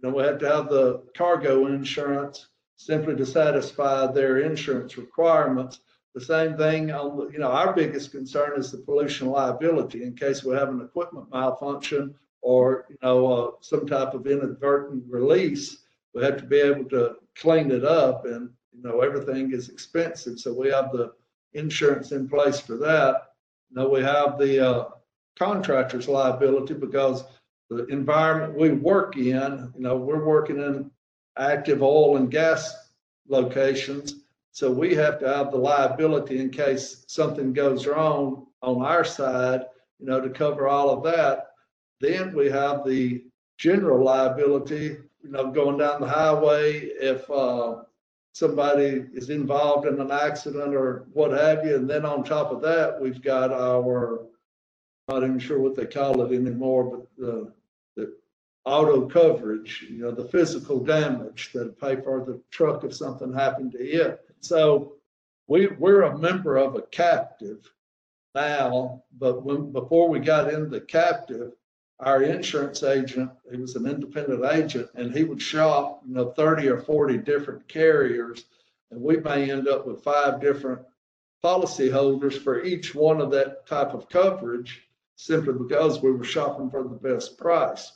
[0.00, 2.46] then we have to have the cargo insurance
[2.76, 5.80] simply to satisfy their insurance requirements.
[6.14, 10.14] The same thing on the, you know, our biggest concern is the pollution liability in
[10.14, 15.78] case we have an equipment malfunction or, you know, uh, some type of inadvertent release.
[16.14, 20.38] We have to be able to clean it up and, you know, everything is expensive.
[20.38, 21.12] So we have the
[21.52, 23.32] insurance in place for that.
[23.70, 24.84] You know, we have the uh,
[25.38, 27.24] contractor's liability because
[27.68, 30.90] the environment we work in, you know, we're working in
[31.38, 32.74] active oil and gas
[33.28, 34.14] locations.
[34.52, 39.66] So we have to have the liability in case something goes wrong on our side.
[39.98, 41.48] you know, to cover all of that.
[42.00, 43.24] Then we have the
[43.58, 47.82] general liability, you know, going down the highway if uh,
[48.32, 51.76] somebody is involved in an accident or what have you.
[51.76, 54.26] And then on top of that, we've got our,
[55.08, 57.52] I'm not even sure what they call it anymore, but the,
[58.66, 63.72] auto coverage, you know, the physical damage that pay for the truck if something happened
[63.72, 64.20] to it.
[64.40, 64.94] So
[65.46, 67.70] we, we're a member of a captive
[68.34, 71.52] now, but when, before we got into the captive,
[72.00, 76.68] our insurance agent, he was an independent agent, and he would shop, you know, 30
[76.68, 78.44] or 40 different carriers.
[78.90, 80.82] And we may end up with five different
[81.40, 84.82] policy holders for each one of that type of coverage
[85.14, 87.92] simply because we were shopping for the best price.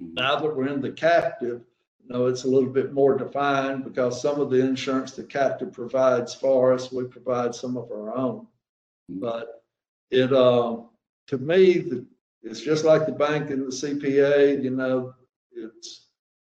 [0.00, 1.60] Now that we're in the captive,
[2.02, 5.72] you know, it's a little bit more defined because some of the insurance the captive
[5.72, 8.46] provides for us, we provide some of our own.
[9.10, 9.20] Mm-hmm.
[9.20, 9.62] But
[10.10, 10.78] it, uh,
[11.28, 12.06] to me, the
[12.42, 15.14] it's just like the bank and the CPA, you know,
[15.52, 16.06] it's,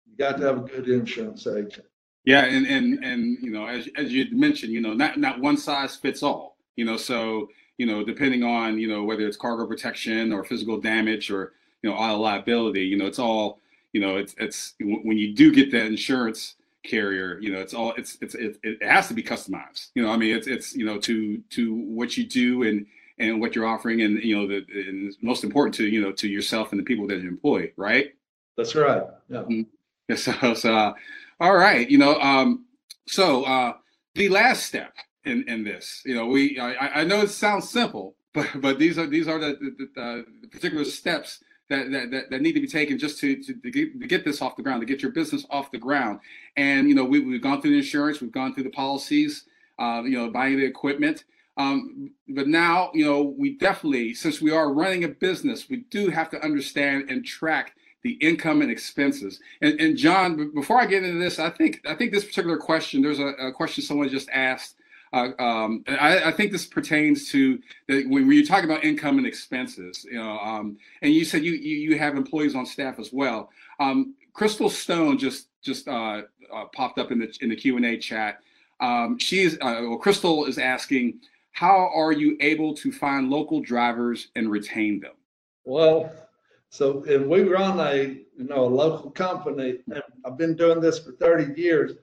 [0.09, 1.85] you got to have a good insurance agent.
[2.23, 5.57] Yeah, and and and you know, as as you mentioned, you know, not not one
[5.57, 6.57] size fits all.
[6.75, 10.79] You know, so you know, depending on you know whether it's cargo protection or physical
[10.79, 13.61] damage or you know auto liability, you know, it's all
[13.93, 17.93] you know, it's it's when you do get that insurance carrier, you know, it's all
[17.97, 19.89] it's it's it, it has to be customized.
[19.95, 22.85] You know, I mean, it's it's you know to to what you do and
[23.19, 26.27] and what you're offering, and you know, the and most important to you know to
[26.27, 28.13] yourself and the people that you employ, right?
[28.57, 29.03] That's right.
[29.29, 29.39] Yeah.
[29.39, 29.61] Mm-hmm.
[30.17, 30.93] So, so uh,
[31.39, 32.65] all right, you know, um,
[33.07, 33.75] so uh,
[34.13, 38.15] the last step in in this, you know, we I, I know it sounds simple,
[38.33, 39.53] but but these are these are the,
[39.95, 41.39] the, the particular steps
[41.71, 44.41] that, that, that, need to be taken just to, to, to, get, to get this
[44.41, 46.19] off the ground, to get your business off the ground.
[46.55, 49.45] And, you know, we, we've gone through the insurance, we've gone through the policies,
[49.79, 51.23] uh, you know, buying the equipment.
[51.57, 56.09] Um, but now, you know, we definitely, since we are running a business, we do
[56.09, 59.39] have to understand and track the income and expenses.
[59.61, 63.01] And, and John, before I get into this, I think I think this particular question,
[63.01, 64.75] there's a, a question someone just asked.
[65.13, 69.27] Uh, um, I, I, think this pertains to the, when you talk about income and
[69.27, 73.11] expenses, you know, um, and you said you, you, you have employees on staff as
[73.11, 73.49] well.
[73.81, 76.21] Um, Crystal Stone just just uh,
[76.53, 78.39] uh, popped up in the in the Q and A chat.
[78.79, 81.19] Um, she's uh, well, Crystal is asking,
[81.51, 85.13] how are you able to find local drivers and retain them?
[85.65, 86.11] Well,
[86.69, 88.03] so and we run a
[88.37, 91.93] you know a local company, and I've been doing this for 30 years.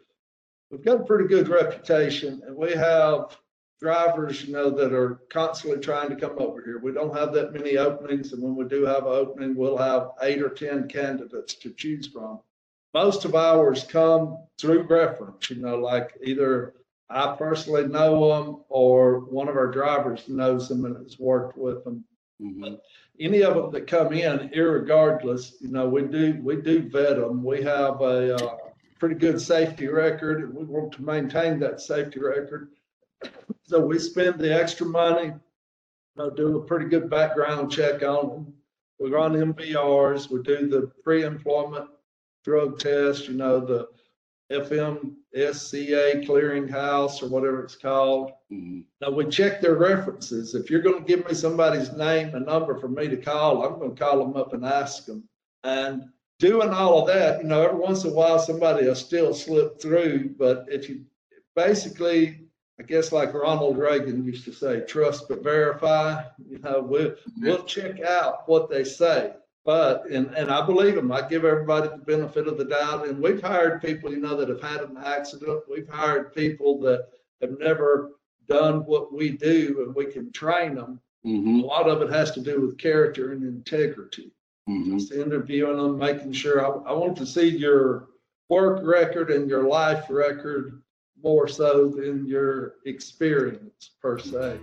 [0.71, 3.39] We've got a pretty good reputation, and we have
[3.81, 6.79] drivers, you know, that are constantly trying to come over here.
[6.79, 10.11] We don't have that many openings, and when we do have an opening, we'll have
[10.23, 12.41] eight or 10 candidates to choose from.
[12.93, 16.75] Most of ours come through reference, you know, like either
[17.09, 21.85] I personally know them, or one of our drivers knows them and has worked with
[21.85, 22.05] them.
[22.43, 22.75] Mm-hmm.
[23.21, 27.43] Any of them that come in, irregardless, you know, we do we do vet them.
[27.43, 28.57] We have a uh,
[28.99, 32.71] pretty good safety record, and we want to maintain that safety record.
[33.63, 35.33] So we spend the extra money,
[36.19, 38.55] you do a pretty good background check on them.
[38.99, 40.31] We run MVRs.
[40.31, 41.89] We do the pre-employment
[42.45, 43.29] drug test.
[43.29, 43.89] You know, the
[44.51, 48.33] FMSCA clearinghouse or whatever it's called.
[48.53, 48.81] Mm-hmm.
[49.01, 50.55] Now we check their references.
[50.55, 53.79] If you're going to give me somebody's name and number for me to call, I'm
[53.79, 55.29] going to call them up and ask them.
[55.63, 56.05] And
[56.39, 59.81] doing all of that, you know, every once in a while somebody will still slip
[59.81, 60.35] through.
[60.39, 61.05] But if you
[61.57, 62.41] basically,
[62.79, 66.23] I guess like Ronald Reagan used to say, trust but verify.
[66.49, 69.33] You know, we'll, we'll check out what they say.
[69.65, 71.13] But and and I believe them.
[71.13, 73.07] I give everybody the benefit of the doubt.
[73.07, 75.65] And we've hired people, you know, that have had an accident.
[75.71, 77.09] We've hired people that
[77.43, 78.13] have never
[78.49, 81.01] done what we do, and we can train them.
[81.27, 81.61] Mm-hmm.
[81.61, 84.33] A lot of it has to do with character and integrity.
[84.69, 84.99] Mm-hmm.
[84.99, 86.61] Just interviewing them, making sure.
[86.61, 88.09] I, I want to see your
[88.51, 90.83] work record and your life record
[91.23, 94.59] more so than your experience per se.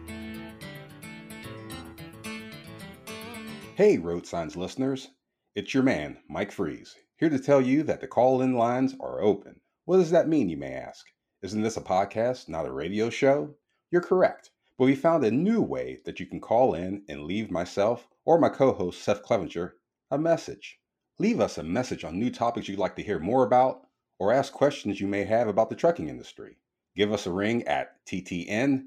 [3.73, 5.09] Hey, Road Signs listeners.
[5.55, 9.21] It's your man, Mike Freeze, here to tell you that the call in lines are
[9.21, 9.59] open.
[9.85, 11.05] What does that mean, you may ask?
[11.41, 13.55] Isn't this a podcast, not a radio show?
[13.89, 17.49] You're correct, but we found a new way that you can call in and leave
[17.49, 19.75] myself or my co host, Seth Clevenger,
[20.15, 20.79] a message.
[21.19, 23.81] Leave us a message on new topics you'd like to hear more about
[24.17, 26.57] or ask questions you may have about the trucking industry.
[26.95, 28.85] Give us a ring at ttn.ws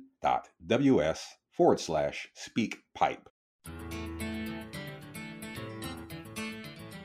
[1.53, 3.29] forward slash speak pipe.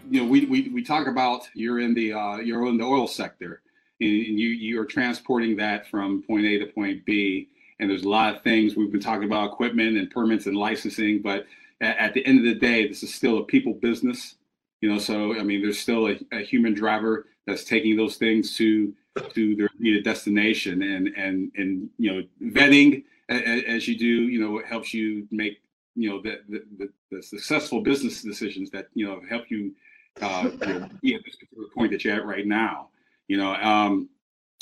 [0.10, 3.08] you know, we, we, we talk about you're in the uh, you're in the oil
[3.08, 3.64] sector,
[4.00, 7.50] and, you you are transporting that from point A to point B.
[7.80, 11.22] And there's a lot of things we've been talking about equipment and permits and licensing,
[11.24, 11.48] but
[11.84, 14.36] at, the end of the day, this is still a people business.
[14.82, 18.56] You know, so I mean, there's still a, a human driver that's taking those things
[18.58, 18.94] to
[19.34, 24.62] to their needed destination, and and and you know, vetting as you do, you know,
[24.68, 25.62] helps you make
[25.96, 29.74] you know the the, the successful business decisions that you know help you
[30.22, 32.90] uh, you know, be at this particular point that you're at right now.
[33.28, 34.10] You know, um,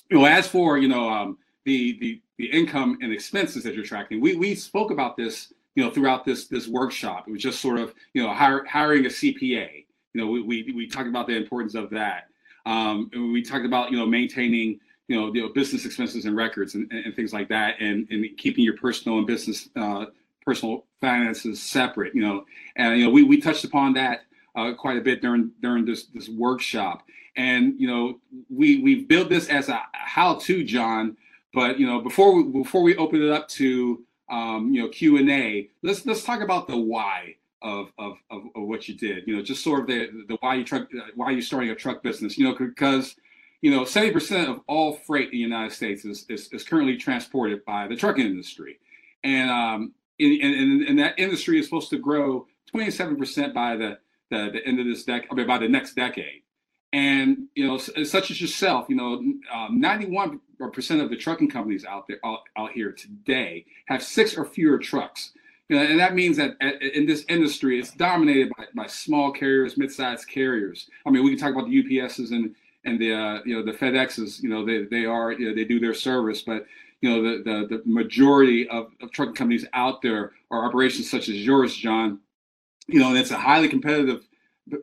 [0.10, 3.86] you know, as for you know um, the the the income and expenses that you're
[3.86, 7.26] tracking, we we spoke about this you know throughout this this workshop.
[7.28, 9.86] It was just sort of you know hire, hiring a CPA.
[10.14, 12.28] You know, we, we we talked about the importance of that.
[12.66, 16.76] Um, we talked about you know maintaining you know, you know business expenses and records
[16.76, 20.06] and, and things like that, and and keeping your personal and business uh,
[20.46, 22.14] personal finances separate.
[22.16, 22.46] You know,
[22.76, 24.22] and you know we we touched upon that
[24.56, 27.04] uh, quite a bit during during this this workshop.
[27.36, 28.20] And you know,
[28.50, 31.18] we we've built this as a how-to, John.
[31.54, 35.18] But you know, before we before we open it up to um, you know Q
[35.18, 39.28] and A, let's let's talk about the why of, of of what you did.
[39.28, 42.02] You know, just sort of the the why you truck why you starting a truck
[42.02, 42.38] business.
[42.38, 43.16] You know, because
[43.62, 47.64] you know, 70% of all freight in the United States is, is, is currently transported
[47.64, 48.80] by the trucking industry.
[49.24, 54.50] And, um, in, in, in, that industry is supposed to grow 27% by the the,
[54.54, 56.44] the end of this decade, I mean, by the next decade.
[56.94, 59.22] And you know, such as yourself, you know,
[59.54, 60.40] um, 91
[60.70, 64.78] percent of the trucking companies out there out, out here today have six or fewer
[64.78, 65.32] trucks.
[65.70, 66.58] You know, and that means that
[66.96, 70.90] in this industry, it's dominated by, by small carriers, mid-sized carriers.
[71.06, 72.54] I mean, we can talk about the UPSs and
[72.84, 74.42] and the uh, you know the FedExes.
[74.42, 76.66] You know, they they are you know, they do their service, but
[77.02, 81.30] you know the the, the majority of, of trucking companies out there are operations such
[81.30, 82.20] as yours, John,
[82.88, 84.28] you know, and it's a highly competitive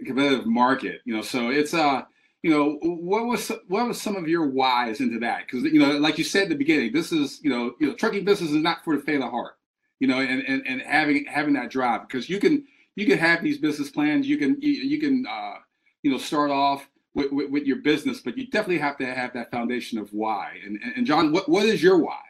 [0.05, 1.01] competitive market.
[1.05, 2.03] You know, so it's uh
[2.43, 5.99] you know what was what was some of your whys into that because you know
[5.99, 8.57] like you said at the beginning this is you know you know trucking business is
[8.57, 9.55] not for the faint of heart
[10.01, 12.65] you know and and, and having having that drive because you can
[12.95, 15.55] you can have these business plans you can you, can uh
[16.03, 19.33] you know start off with, with, with, your business but you definitely have to have
[19.33, 22.21] that foundation of why and and, and john what, what is your why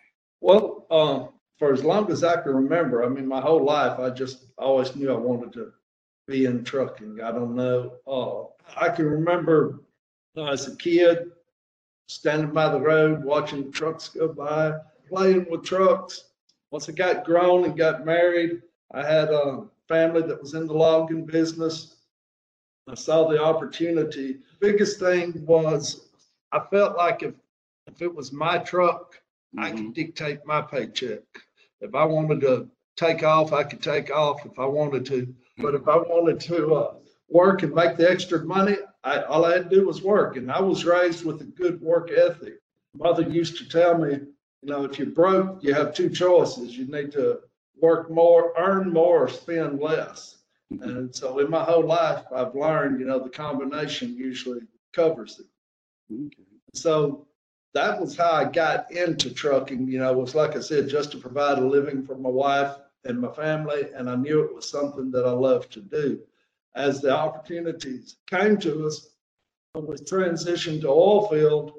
[0.41, 1.27] well uh,
[1.59, 4.95] for as long as I can remember, I mean, my whole life, I just always
[4.95, 5.73] knew I wanted to
[6.27, 7.21] be in trucking.
[7.21, 7.95] I don't know.
[8.07, 8.45] Uh,
[8.81, 9.81] I can remember
[10.47, 11.30] as a kid
[12.07, 14.74] standing by the road, watching trucks go by,
[15.09, 16.24] playing with trucks.
[16.70, 18.62] Once I got grown and got married,
[18.93, 21.97] I had a family that was in the logging business.
[22.89, 24.39] I saw the opportunity.
[24.61, 26.09] Biggest thing was
[26.53, 27.34] I felt like if
[27.86, 29.14] if it was my truck,
[29.55, 29.61] mm-hmm.
[29.64, 29.93] I could mm-hmm.
[29.93, 31.22] dictate my paycheck.
[31.80, 35.34] If I wanted to take off, I could take off if I wanted to.
[35.59, 36.95] But if I wanted to uh,
[37.28, 40.37] work and make the extra money, I, all I had to do was work.
[40.37, 42.55] And I was raised with a good work ethic.
[42.95, 46.77] Mother used to tell me, you know, if you're broke, you have two choices.
[46.77, 47.41] You need to
[47.81, 50.39] work more, earn more, or spend less.
[50.71, 54.61] And so in my whole life, I've learned, you know, the combination usually
[54.93, 55.47] covers it.
[56.13, 56.43] Okay.
[56.75, 57.27] So
[57.75, 59.89] that was how I got into trucking.
[59.89, 62.77] You know, it was like I said, just to provide a living for my wife
[63.05, 63.89] and my family.
[63.95, 66.21] And I knew it was something that I loved to do.
[66.75, 69.14] As the opportunities came to us,
[69.73, 71.73] when we transitioned to oil field,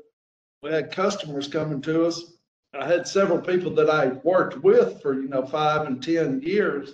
[0.61, 2.33] we had customers coming to us.
[2.73, 6.93] I had several people that I worked with for, you know, five and 10 years.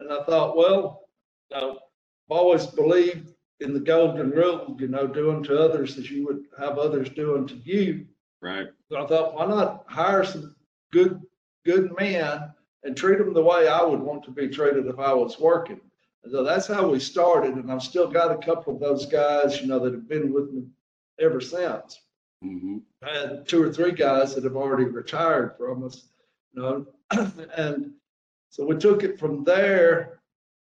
[0.00, 1.08] And I thought, well,
[1.54, 1.76] I've
[2.28, 6.78] always believed in the golden rule, you know, doing to others as you would have
[6.78, 8.06] others doing to you.
[8.40, 8.66] Right.
[8.90, 10.56] So I thought, why not hire some
[10.92, 11.20] good
[11.64, 12.52] good men
[12.84, 15.80] and treat them the way I would want to be treated if I was working.
[16.24, 19.60] And so that's how we started, and I've still got a couple of those guys,
[19.60, 20.64] you know, that have been with me
[21.20, 22.00] ever since.
[22.42, 22.78] Mm-hmm.
[23.02, 26.08] I had two or three guys that have already retired from us,
[26.52, 26.86] you know,
[27.56, 27.92] and
[28.48, 30.20] so we took it from there,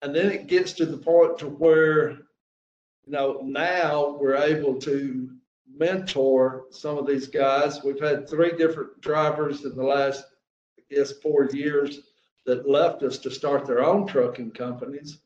[0.00, 5.30] and then it gets to the point to where, you know, now we're able to
[5.76, 7.82] mentor some of these guys.
[7.84, 10.24] We've had three different drivers in the last,
[10.78, 12.00] I guess, four years
[12.46, 15.18] that left us to start their own trucking companies.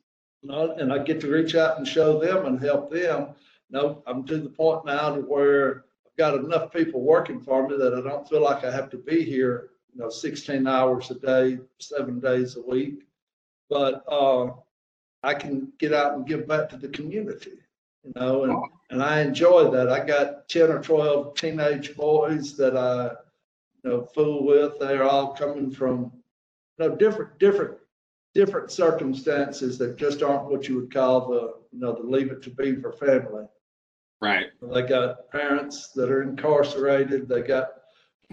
[0.51, 3.29] And I get to reach out and show them and help them.
[3.71, 7.77] No, I'm to the point now to where I've got enough people working for me
[7.77, 11.15] that I don't feel like I have to be here, you know, 16 hours a
[11.15, 13.07] day, seven days a week.
[13.69, 14.53] But uh,
[15.23, 17.59] I can get out and give back to the community
[18.07, 18.57] you know, and,
[18.91, 19.89] and I enjoy that.
[19.89, 23.11] I got 10 or 12 teenage boys that I,
[23.83, 24.79] you know, fool with.
[24.79, 26.13] They're all coming from,
[26.79, 27.79] you know, different, different,
[28.37, 32.43] different circumstances that just aren't what you would call the, you know, the leave it
[32.43, 33.47] to beaver family.
[34.21, 34.49] Right.
[34.61, 37.29] They got parents that are incarcerated.
[37.29, 37.69] They got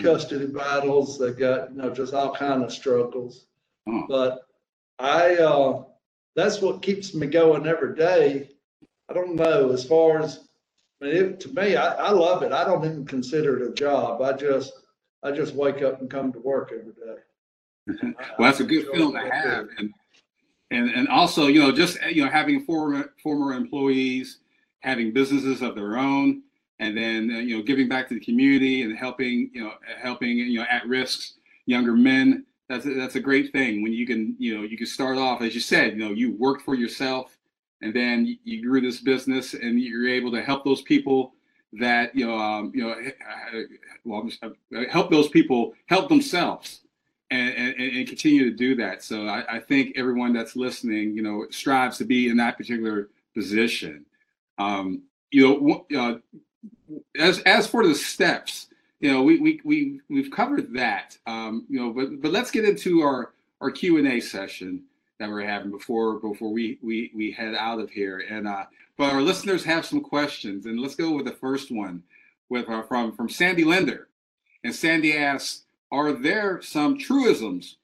[0.01, 1.17] custody battles.
[1.17, 3.45] They got, you know, just all kind of struggles.
[3.87, 4.01] Hmm.
[4.09, 4.41] But
[4.99, 5.83] I, uh,
[6.35, 8.49] that's what keeps me going every day.
[9.09, 10.47] I don't know as far as
[11.01, 12.51] I mean, it, to me, I, I love it.
[12.51, 14.21] I don't even consider it a job.
[14.21, 14.73] I just
[15.21, 17.21] I just wake up and come to work every day.
[18.03, 19.93] well, that's a good feeling to have, and
[20.71, 24.39] and and also you know just you know having former former employees
[24.79, 26.43] having businesses of their own,
[26.79, 30.37] and then uh, you know giving back to the community and helping you know helping
[30.37, 31.33] you know at risk
[31.65, 32.45] younger men.
[32.69, 35.41] That's a, that's a great thing when you can you know you can start off
[35.41, 37.37] as you said you know you worked for yourself
[37.81, 41.33] and then you grew this business and you're able to help those people
[41.73, 42.95] that you know um, you know
[44.05, 44.27] well
[44.89, 46.82] help those people help themselves
[47.33, 51.23] and, and, and continue to do that so I, I, think everyone that's listening you
[51.23, 54.05] know strives to be in that particular position
[54.57, 56.15] um, you know uh,
[57.17, 58.67] as as for the steps
[58.99, 62.65] you know we we, we we've covered that um, you know but but let's get
[62.65, 64.83] into our our q&a session
[65.23, 68.25] that we're having before before we we we head out of here.
[68.29, 68.65] And uh,
[68.97, 72.03] but our listeners have some questions, and let's go with the first one
[72.49, 74.09] with uh, from from Sandy Linder.
[74.63, 75.63] And Sandy asks,
[75.93, 77.77] "Are there some truisms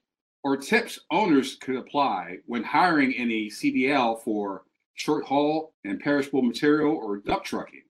[0.44, 4.64] or tips owners could apply when hiring any CDL for
[4.96, 7.84] short haul and perishable material or dump trucking?"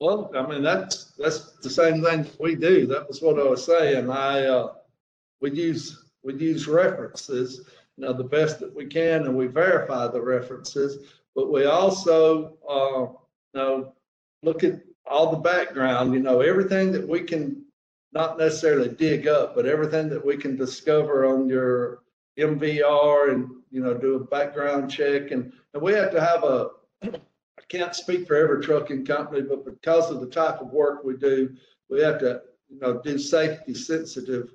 [0.00, 2.86] Well, I mean that's that's the same thing we do.
[2.88, 4.10] That was what I was saying.
[4.10, 4.74] I uh,
[5.40, 10.06] we use we use references you know, the best that we can, and we verify
[10.08, 11.06] the references.
[11.34, 13.12] But we also, uh,
[13.52, 13.92] you know,
[14.42, 16.14] look at all the background.
[16.14, 17.59] You know, everything that we can
[18.12, 22.02] not necessarily dig up, but everything that we can discover on your
[22.38, 25.30] MVR and you know do a background check.
[25.30, 26.70] And, and we have to have a.
[27.02, 31.16] I can't speak for every trucking company, but because of the type of work we
[31.16, 31.54] do,
[31.88, 34.50] we have to you know do safety sensitive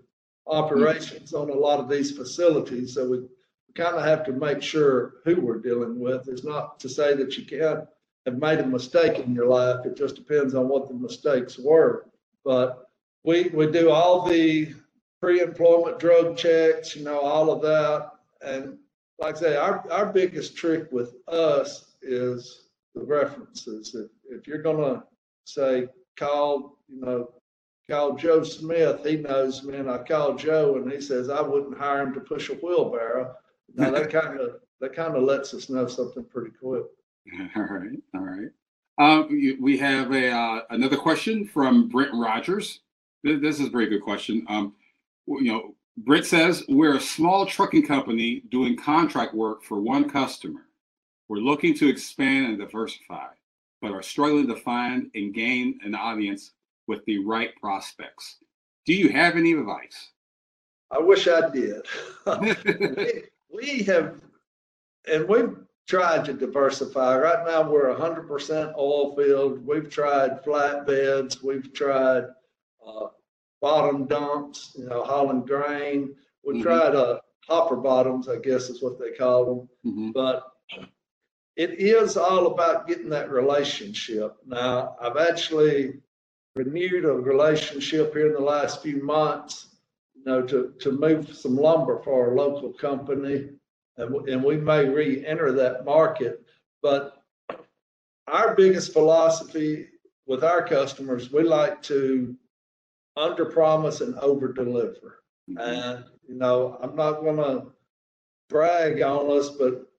[0.47, 2.93] operations on a lot of these facilities.
[2.93, 3.25] So we
[3.73, 6.27] kind of have to make sure who we're dealing with.
[6.27, 7.85] It's not to say that you can't
[8.25, 9.85] have made a mistake in your life.
[9.85, 12.07] It just depends on what the mistakes were.
[12.43, 12.84] But
[13.25, 14.73] we we do all the
[15.21, 18.11] pre-employment drug checks, you know, all of that.
[18.41, 18.77] And
[19.19, 23.95] like I say, our, our biggest trick with us is the references.
[23.95, 25.03] If, if you're going to
[25.45, 27.31] say, call, you know,
[27.89, 31.77] call Joe Smith, he knows me, and I call Joe and he says, I wouldn't
[31.77, 33.33] hire him to push a wheelbarrow.
[33.73, 36.83] Now that kind of that kind of lets us know something pretty quick.
[37.55, 38.49] All right, all right.
[38.99, 39.27] Um,
[39.59, 42.81] we have a uh, another question from Brent Rogers.
[43.25, 44.45] This is a very good question.
[44.47, 44.75] Um,
[45.25, 50.67] you know, Brent says we're a small trucking company doing contract work for one customer.
[51.27, 53.29] We're looking to expand and diversify,
[53.81, 56.51] but are struggling to find and gain an audience
[56.85, 58.37] with the right prospects.
[58.85, 60.11] Do you have any advice?
[60.91, 61.81] I wish I did.
[63.51, 64.21] we have,
[65.11, 65.57] and we've
[65.87, 67.17] tried to diversify.
[67.17, 69.65] Right now, we're 100% oil field.
[69.65, 71.41] We've tried flatbeds.
[71.41, 72.25] We've tried
[72.85, 73.07] uh,
[73.61, 76.15] bottom dumps, you know, hauling grain.
[76.43, 76.63] We've mm-hmm.
[76.63, 79.91] tried uh, hopper bottoms, I guess is what they call them.
[79.91, 80.11] Mm-hmm.
[80.11, 80.43] But
[81.55, 84.35] it is all about getting that relationship.
[84.45, 86.01] Now, I've actually
[86.55, 89.67] renewed a relationship here in the last few months
[90.15, 93.49] you know, to, to move some lumber for a local company.
[93.97, 96.41] And, and we may re-enter that market.
[96.81, 97.23] But
[98.27, 99.87] our biggest philosophy
[100.27, 102.35] with our customers, we like to
[103.17, 105.23] under promise and over deliver.
[105.49, 105.57] Mm-hmm.
[105.57, 107.67] And, you know, I'm not going to
[108.49, 109.89] brag on us, but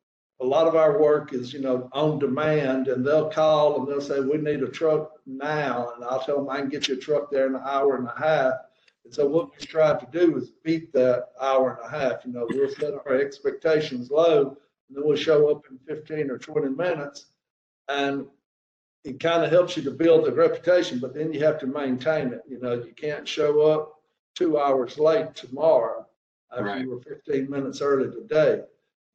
[0.40, 4.00] a lot of our work is, you know, on demand and they'll call and they'll
[4.00, 5.92] say, we need a truck now.
[5.94, 8.06] And I'll tell them I can get you a truck there in an hour and
[8.06, 8.54] a half.
[9.06, 12.26] And so what we strive to do is beat that hour and a half.
[12.26, 14.58] You know, we'll set our expectations low,
[14.88, 17.26] and then we'll show up in 15 or 20 minutes,
[17.88, 18.26] and
[19.06, 20.98] it kind of helps you to build the reputation.
[20.98, 22.42] But then you have to maintain it.
[22.48, 24.00] You know, you can't show up
[24.34, 26.06] two hours late tomorrow
[26.52, 26.82] after right.
[26.82, 28.62] you were 15 minutes early today.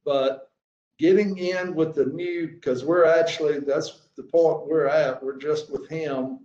[0.04, 0.50] But
[0.98, 5.24] getting in with the new, because we're actually that's the point we're at.
[5.24, 6.40] We're just with him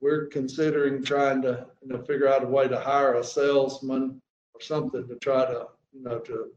[0.00, 4.20] we're considering trying to, you know, figure out a way to hire a salesman
[4.54, 6.48] or something to try to, you know, to,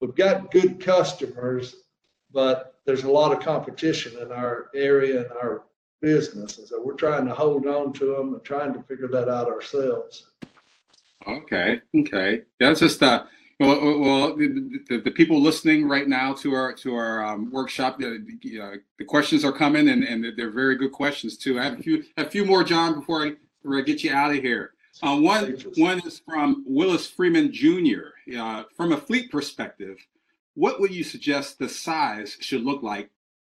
[0.00, 1.76] we've got good customers,
[2.32, 5.64] but there's a lot of competition in our area and our
[6.00, 6.58] business.
[6.58, 9.48] And so we're trying to hold on to them and trying to figure that out
[9.48, 10.30] ourselves.
[11.26, 11.80] Okay.
[11.94, 12.42] Okay.
[12.60, 13.24] That's just, uh,
[13.58, 17.98] well, well the, the, the, people listening right now to our to our um, workshop,
[17.98, 21.58] the, uh, the questions are coming, and, and they're very good questions too.
[21.58, 23.32] I have a few a few more, John, before I,
[23.62, 24.72] before I get you out of here.
[25.02, 28.12] Uh, one one is from Willis Freeman Jr.
[28.38, 29.98] Uh, from a fleet perspective,
[30.54, 33.10] what would you suggest the size should look like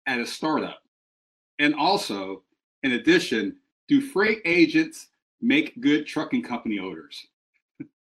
[0.06, 0.82] at a startup?
[1.58, 2.42] And also,
[2.82, 3.56] in addition,
[3.88, 5.08] do freight agents
[5.40, 7.26] make good trucking company owners?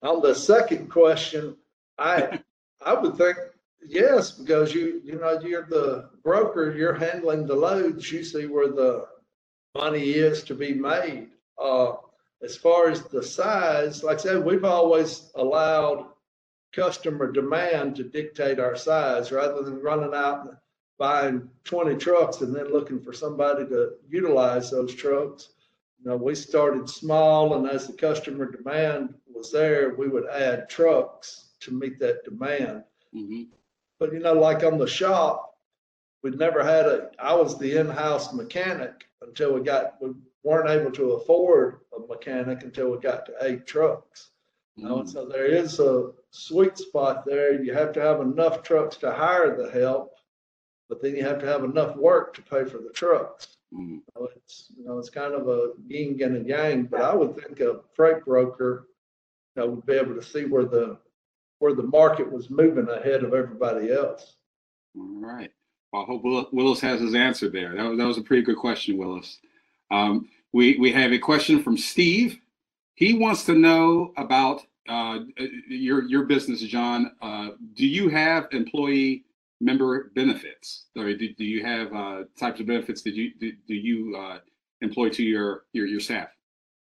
[0.03, 1.57] On the second question,
[1.99, 2.41] I
[2.85, 3.37] I would think
[3.85, 8.69] yes, because you you know you're the broker, you're handling the loads, you see where
[8.69, 9.07] the
[9.75, 11.29] money is to be made.
[11.63, 11.95] Uh,
[12.43, 16.07] as far as the size, like I said, we've always allowed
[16.73, 20.57] customer demand to dictate our size rather than running out
[20.99, 25.51] buying 20 trucks and then looking for somebody to utilize those trucks.
[26.03, 30.69] You know, we started small, and as the customer demand was there, we would add
[30.69, 32.85] trucks to meet that demand.
[33.15, 33.43] Mm-hmm.
[33.99, 35.57] But you know, like on the shop,
[36.23, 37.11] we'd never had a.
[37.19, 39.95] I was the in-house mechanic until we got.
[40.01, 40.13] We
[40.43, 44.31] weren't able to afford a mechanic until we got to eight trucks.
[44.77, 45.09] You know, mm-hmm.
[45.09, 47.63] so there is a sweet spot there.
[47.63, 50.15] You have to have enough trucks to hire the help,
[50.93, 53.57] but then you have to have enough work to pay for the trucks.
[53.73, 53.97] Mm-hmm.
[54.15, 57.35] So it's you know it's kind of a yin and a yang, but I would
[57.35, 58.89] think a freight broker
[59.57, 60.99] you know, would be able to see where the
[61.61, 64.35] where the market was moving ahead of everybody else.
[64.95, 65.51] All right.
[65.95, 67.75] Well, I hope Willis has his answer there.
[67.75, 69.39] That was, that was a pretty good question, Willis.
[69.91, 72.39] Um, we we have a question from Steve.
[72.97, 75.21] He wants to know about uh,
[75.69, 77.13] your your business, John.
[77.23, 79.25] Uh, do you have employee
[79.63, 80.87] member benefits?
[80.95, 84.39] Do, do you have uh, types of benefits that you do, do you uh,
[84.81, 86.29] employ to your, your your staff?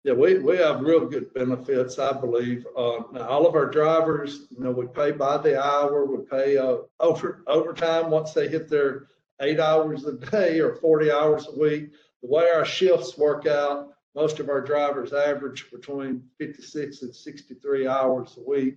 [0.05, 2.65] Yeah, we, we have real good benefits, I believe.
[2.77, 6.05] Uh, all of our drivers, you know, we pay by the hour.
[6.05, 9.09] We pay uh, over overtime once they hit their
[9.41, 11.91] eight hours a day or 40 hours a week.
[12.23, 17.89] The way our shifts work out, most of our drivers average between 56 and 63
[17.89, 18.77] hours a week.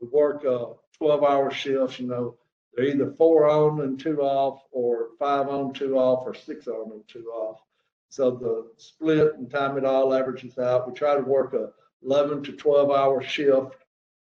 [0.00, 2.36] We work uh, 12 hour shifts, you know,
[2.78, 6.92] they're either four on and two off, or five on, two off, or six on
[6.92, 7.60] and two off.
[8.08, 10.86] So the split and time it all averages out.
[10.86, 11.70] We try to work a
[12.04, 13.74] 11 to 12 hour shift.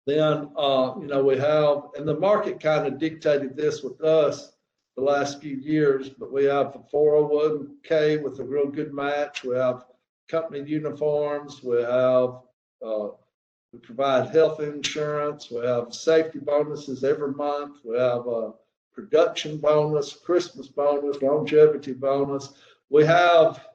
[0.08, 4.50] Then, uh, you know, we have, and the market kind of dictated this with us
[4.96, 9.44] the last few years, but we have a 401k with a real good match.
[9.44, 9.84] We have
[10.28, 11.62] company uniforms.
[11.62, 12.40] We have
[12.84, 13.10] uh,
[13.72, 15.50] we provide health insurance.
[15.50, 17.78] We have safety bonuses every month.
[17.84, 18.52] We have a
[18.92, 22.52] production bonus, Christmas bonus, longevity bonus.
[22.90, 23.66] We have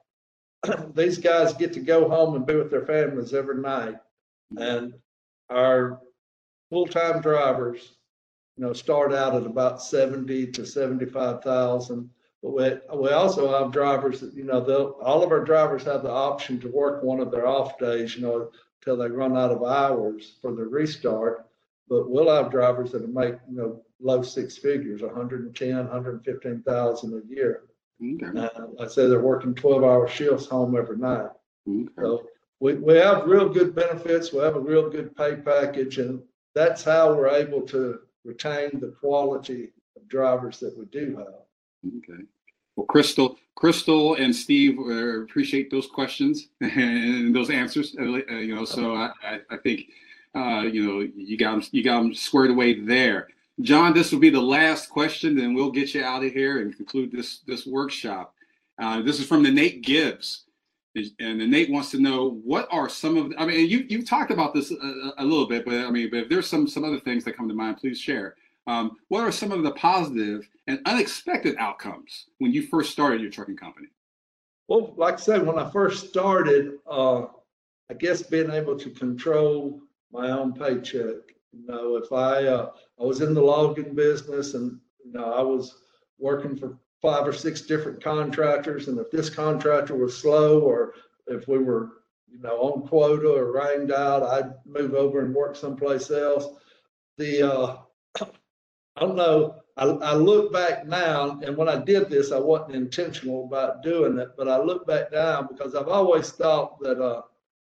[0.94, 3.96] these guys get to go home and be with their families every night.
[4.56, 4.94] And
[5.50, 6.00] our
[6.70, 7.96] full-time drivers,
[8.56, 12.08] you know, start out at about 70 to 75,000.
[12.40, 16.10] But we, we also have drivers that, you know, all of our drivers have the
[16.10, 18.50] option to work one of their off days, you know,
[18.82, 21.46] till they run out of hours for the restart.
[21.88, 27.62] But we'll have drivers that make, you know, low six figures, 110, 115,000 a year.
[28.02, 28.38] Okay.
[28.38, 28.48] Uh,
[28.80, 31.30] I say they're working 12 hour shifts home every night.
[31.68, 31.88] Okay.
[31.98, 32.26] So
[32.60, 34.32] we, we have real good benefits.
[34.32, 36.22] We have a real good pay package, and
[36.54, 41.96] that's how we're able to retain the quality of drivers that we do have.
[41.98, 42.24] Okay.
[42.78, 47.96] Well, Crystal, Crystal, and Steve uh, appreciate those questions and those answers.
[47.98, 49.86] Uh, uh, you know, so I, I, I think
[50.36, 53.26] uh, you know you got them, you got them squared away there.
[53.62, 56.76] John, this will be the last question, then we'll get you out of here and
[56.76, 58.32] conclude this this workshop.
[58.80, 60.44] Uh, this is from the Nate Gibbs,
[60.94, 63.32] and the Nate wants to know what are some of.
[63.38, 66.20] I mean, you you talked about this a, a, little bit, but I mean, but
[66.20, 68.36] if there's some some other things that come to mind, please share.
[68.68, 73.30] Um, what are some of the positive and unexpected outcomes when you first started your
[73.30, 73.88] trucking company?
[74.68, 77.22] Well, like I said, when I first started, uh,
[77.90, 79.80] I guess being able to control
[80.12, 81.16] my own paycheck.
[81.52, 85.40] You know, if I uh, I was in the logging business and you know I
[85.40, 85.78] was
[86.18, 90.92] working for five or six different contractors, and if this contractor was slow or
[91.26, 95.56] if we were you know on quota or rained out, I'd move over and work
[95.56, 96.48] someplace else.
[97.16, 97.76] The uh,
[98.98, 99.54] I don't know.
[99.76, 104.18] I, I look back now, and when I did this, I wasn't intentional about doing
[104.18, 107.22] it, but I look back now because I've always thought that uh,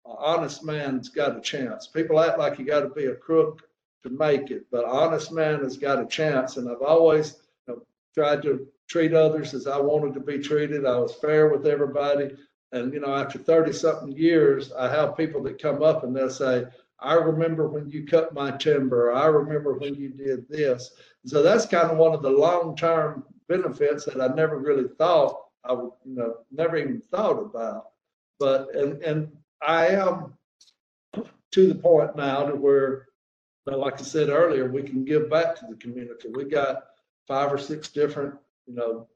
[0.06, 1.88] an honest man's got a chance.
[1.88, 3.64] People act like you got to be a crook
[4.04, 6.58] to make it, but honest man has got a chance.
[6.58, 7.82] And I've always you know,
[8.14, 10.86] tried to treat others as I wanted to be treated.
[10.86, 12.36] I was fair with everybody.
[12.72, 16.30] And you know, after 30 something years, I have people that come up and they'll
[16.30, 16.66] say,
[17.00, 19.12] I remember when you cut my timber.
[19.14, 20.92] I remember when you did this.
[21.26, 25.74] So that's kind of one of the long-term benefits that I never really thought I
[25.74, 27.88] would, you know, never even thought about.
[28.40, 29.32] But and and
[29.62, 30.34] I am
[31.52, 33.08] to the point now to where
[33.66, 36.30] like I said earlier, we can give back to the community.
[36.32, 36.84] We got
[37.28, 38.36] five or six different,
[38.68, 39.08] you know,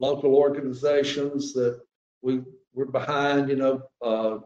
[0.00, 1.80] local organizations that
[2.20, 2.42] we
[2.74, 4.38] we're behind, you know, uh,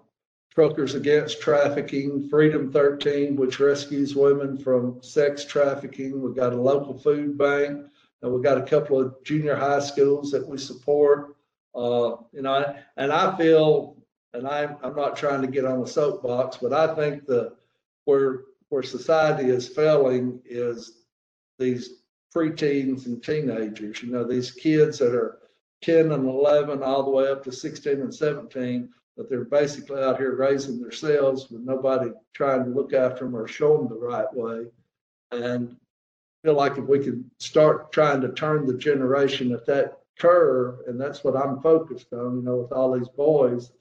[0.57, 6.23] Truckers Against Trafficking, Freedom 13, which rescues women from sex trafficking.
[6.23, 7.85] We've got a local food bank,
[8.23, 11.37] and we've got a couple of junior high schools that we support.
[11.75, 13.99] Uh, you know, and I feel,
[14.33, 17.53] and I'm, I'm not trying to get on the soapbox, but I think the
[18.07, 21.03] where where society is failing is
[21.59, 22.01] these
[22.35, 24.03] preteens and teenagers.
[24.03, 25.37] You know, these kids that are
[25.83, 30.19] 10 and 11, all the way up to 16 and 17, that they're basically out
[30.19, 34.33] here raising themselves with nobody trying to look after them or show them the right
[34.35, 34.67] way.
[35.33, 39.99] And I feel like if we could start trying to turn the generation at that
[40.19, 43.73] curve, and that's what I'm focused on, you know, with all these boys,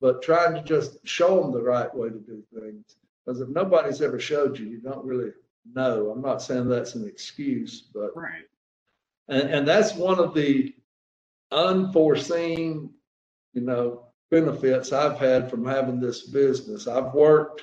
[0.00, 2.96] but trying to just show them the right way to do things.
[3.24, 5.32] Because if nobody's ever showed you, you don't really
[5.74, 6.10] know.
[6.10, 8.44] I'm not saying that's an excuse, but right.
[9.28, 10.72] And, and that's one of the
[11.50, 12.90] unforeseen,
[13.52, 16.86] you know, benefits I've had from having this business.
[16.86, 17.62] I've worked,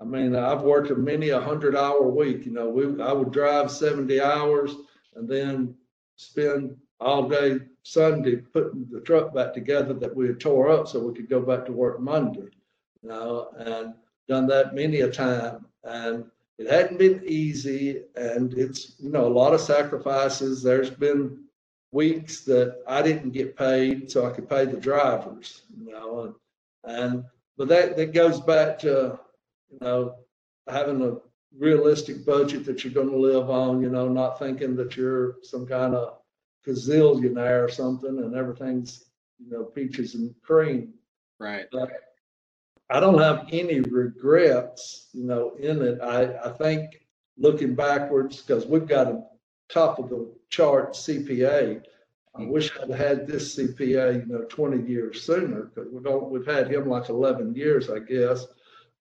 [0.00, 2.46] I mean, I've worked a many a hundred hour week.
[2.46, 4.74] You know, we I would drive 70 hours
[5.14, 5.74] and then
[6.16, 11.00] spend all day Sunday putting the truck back together that we had tore up so
[11.00, 12.48] we could go back to work Monday.
[13.02, 13.94] You know, and
[14.28, 15.66] done that many a time.
[15.84, 16.24] And
[16.58, 20.62] it hadn't been easy and it's, you know, a lot of sacrifices.
[20.62, 21.44] There's been
[21.92, 26.34] weeks that I didn't get paid so I could pay the drivers, you know,
[26.84, 27.24] and, and
[27.56, 29.18] but that, that goes back to,
[29.70, 30.16] you know,
[30.68, 31.16] having a
[31.58, 35.66] realistic budget that you're going to live on, you know, not thinking that you're some
[35.66, 36.18] kind of
[36.66, 39.04] gazillionaire or something and everything's,
[39.38, 40.94] you know, peaches and cream.
[41.38, 41.66] Right.
[41.72, 41.90] But
[42.88, 46.00] I don't have any regrets, you know, in it.
[46.00, 49.22] I, I think looking backwards, because we've got a
[49.72, 51.82] top of the chart CPA.
[52.36, 56.46] I wish I'd had this CPA, you know, 20 years sooner because we don't, we've
[56.46, 58.46] had him like 11 years, I guess.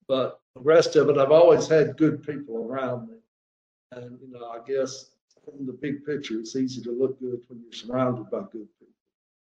[0.07, 3.15] But the rest of it, I've always had good people around me.
[3.91, 5.11] And, you know, I guess
[5.59, 8.93] in the big picture, it's easy to look good when you're surrounded by good people.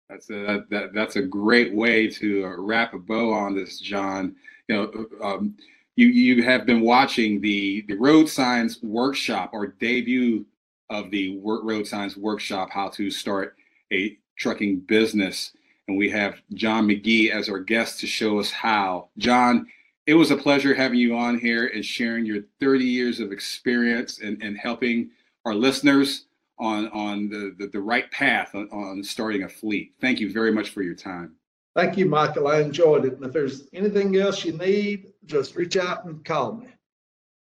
[0.09, 4.36] That's a that, that's a great way to uh, wrap a bow on this, John.
[4.67, 5.55] You know, um,
[5.95, 10.45] you you have been watching the the road signs workshop or debut
[10.89, 13.55] of the Work Road Signs Workshop, How to Start
[13.91, 15.53] a Trucking Business.
[15.88, 19.09] And we have John McGee as our guest to show us how.
[19.17, 19.67] John,
[20.05, 24.19] it was a pleasure having you on here and sharing your 30 years of experience
[24.19, 25.11] and, and helping
[25.45, 26.25] our listeners
[26.59, 29.93] on, on the, the, the right path on, on starting a fleet.
[29.99, 31.36] Thank you very much for your time.
[31.75, 32.47] Thank you, Michael.
[32.47, 33.15] I enjoyed it.
[33.15, 36.67] And if there's anything else you need, just reach out and call me.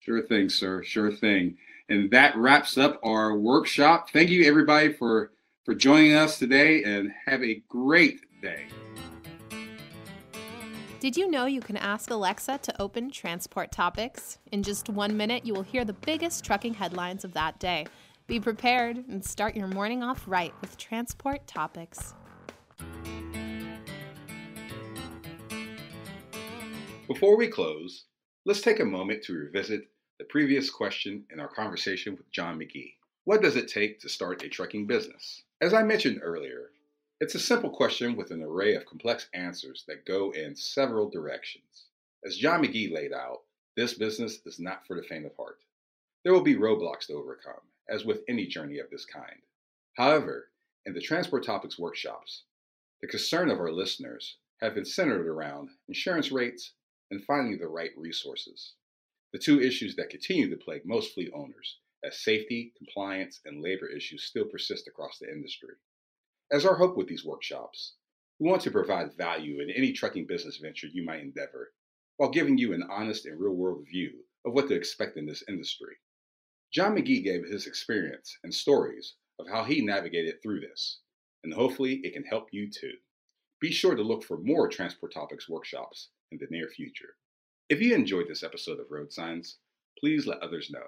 [0.00, 0.82] Sure thing, sir.
[0.82, 1.56] Sure thing.
[1.92, 4.08] And that wraps up our workshop.
[4.08, 5.30] Thank you, everybody, for,
[5.66, 8.64] for joining us today and have a great day.
[11.00, 14.38] Did you know you can ask Alexa to open transport topics?
[14.52, 17.84] In just one minute, you will hear the biggest trucking headlines of that day.
[18.26, 22.14] Be prepared and start your morning off right with transport topics.
[27.06, 28.06] Before we close,
[28.46, 29.91] let's take a moment to revisit
[30.22, 32.94] the previous question in our conversation with John McGee.
[33.24, 35.42] What does it take to start a trucking business?
[35.60, 36.70] As I mentioned earlier,
[37.18, 41.86] it's a simple question with an array of complex answers that go in several directions.
[42.24, 43.40] As John McGee laid out,
[43.76, 45.58] this business is not for the faint of heart.
[46.22, 49.42] There will be roadblocks to overcome, as with any journey of this kind.
[49.94, 50.50] However,
[50.86, 52.44] in the Transport Topics workshops,
[53.00, 56.74] the concern of our listeners have been centered around insurance rates
[57.10, 58.74] and finding the right resources
[59.32, 63.88] the two issues that continue to plague most fleet owners, as safety, compliance, and labor
[63.88, 65.74] issues still persist across the industry.
[66.50, 67.94] As our hope with these workshops,
[68.38, 71.72] we want to provide value in any trucking business venture you might endeavor,
[72.16, 75.44] while giving you an honest and real world view of what to expect in this
[75.48, 75.96] industry.
[76.72, 81.00] John McGee gave his experience and stories of how he navigated through this,
[81.44, 82.94] and hopefully it can help you too.
[83.60, 87.14] Be sure to look for more Transport Topics workshops in the near future.
[87.72, 89.56] If you enjoyed this episode of Road Signs,
[89.98, 90.84] please let others know.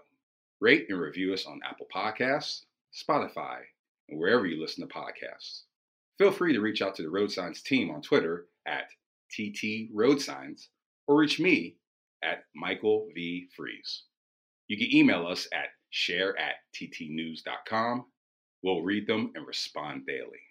[0.61, 3.61] Rate and review us on Apple Podcasts, Spotify,
[4.11, 5.63] and wherever you listen to podcasts.
[6.19, 8.91] Feel free to reach out to the Road Signs team on Twitter at
[9.31, 10.69] TT Road Signs
[11.07, 11.79] or reach me
[12.23, 13.49] at Michael V.
[13.57, 14.03] Freeze.
[14.69, 18.05] You can email us at share at ttnews.com.
[18.63, 20.43] We'll read them and respond daily.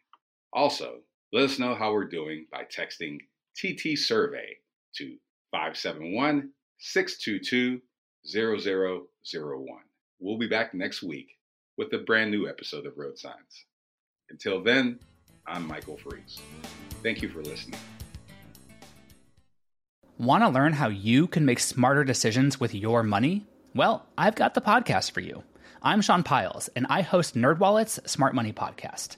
[0.52, 3.20] Also, let us know how we're doing by texting
[3.56, 4.58] TT Survey
[4.96, 5.16] to
[5.54, 6.50] 571
[6.80, 7.80] 622
[10.20, 11.38] We'll be back next week
[11.78, 13.66] with a brand new episode of Road Signs.
[14.32, 15.00] Until then,
[15.46, 16.40] I'm Michael Freeze.
[17.04, 17.80] Thank you for listening.
[20.18, 23.46] Want to learn how you can make smarter decisions with your money?
[23.76, 25.44] Well, I've got the podcast for you.
[25.84, 29.18] I'm Sean Pyles, and I host NerdWallet's Smart Money Podcast.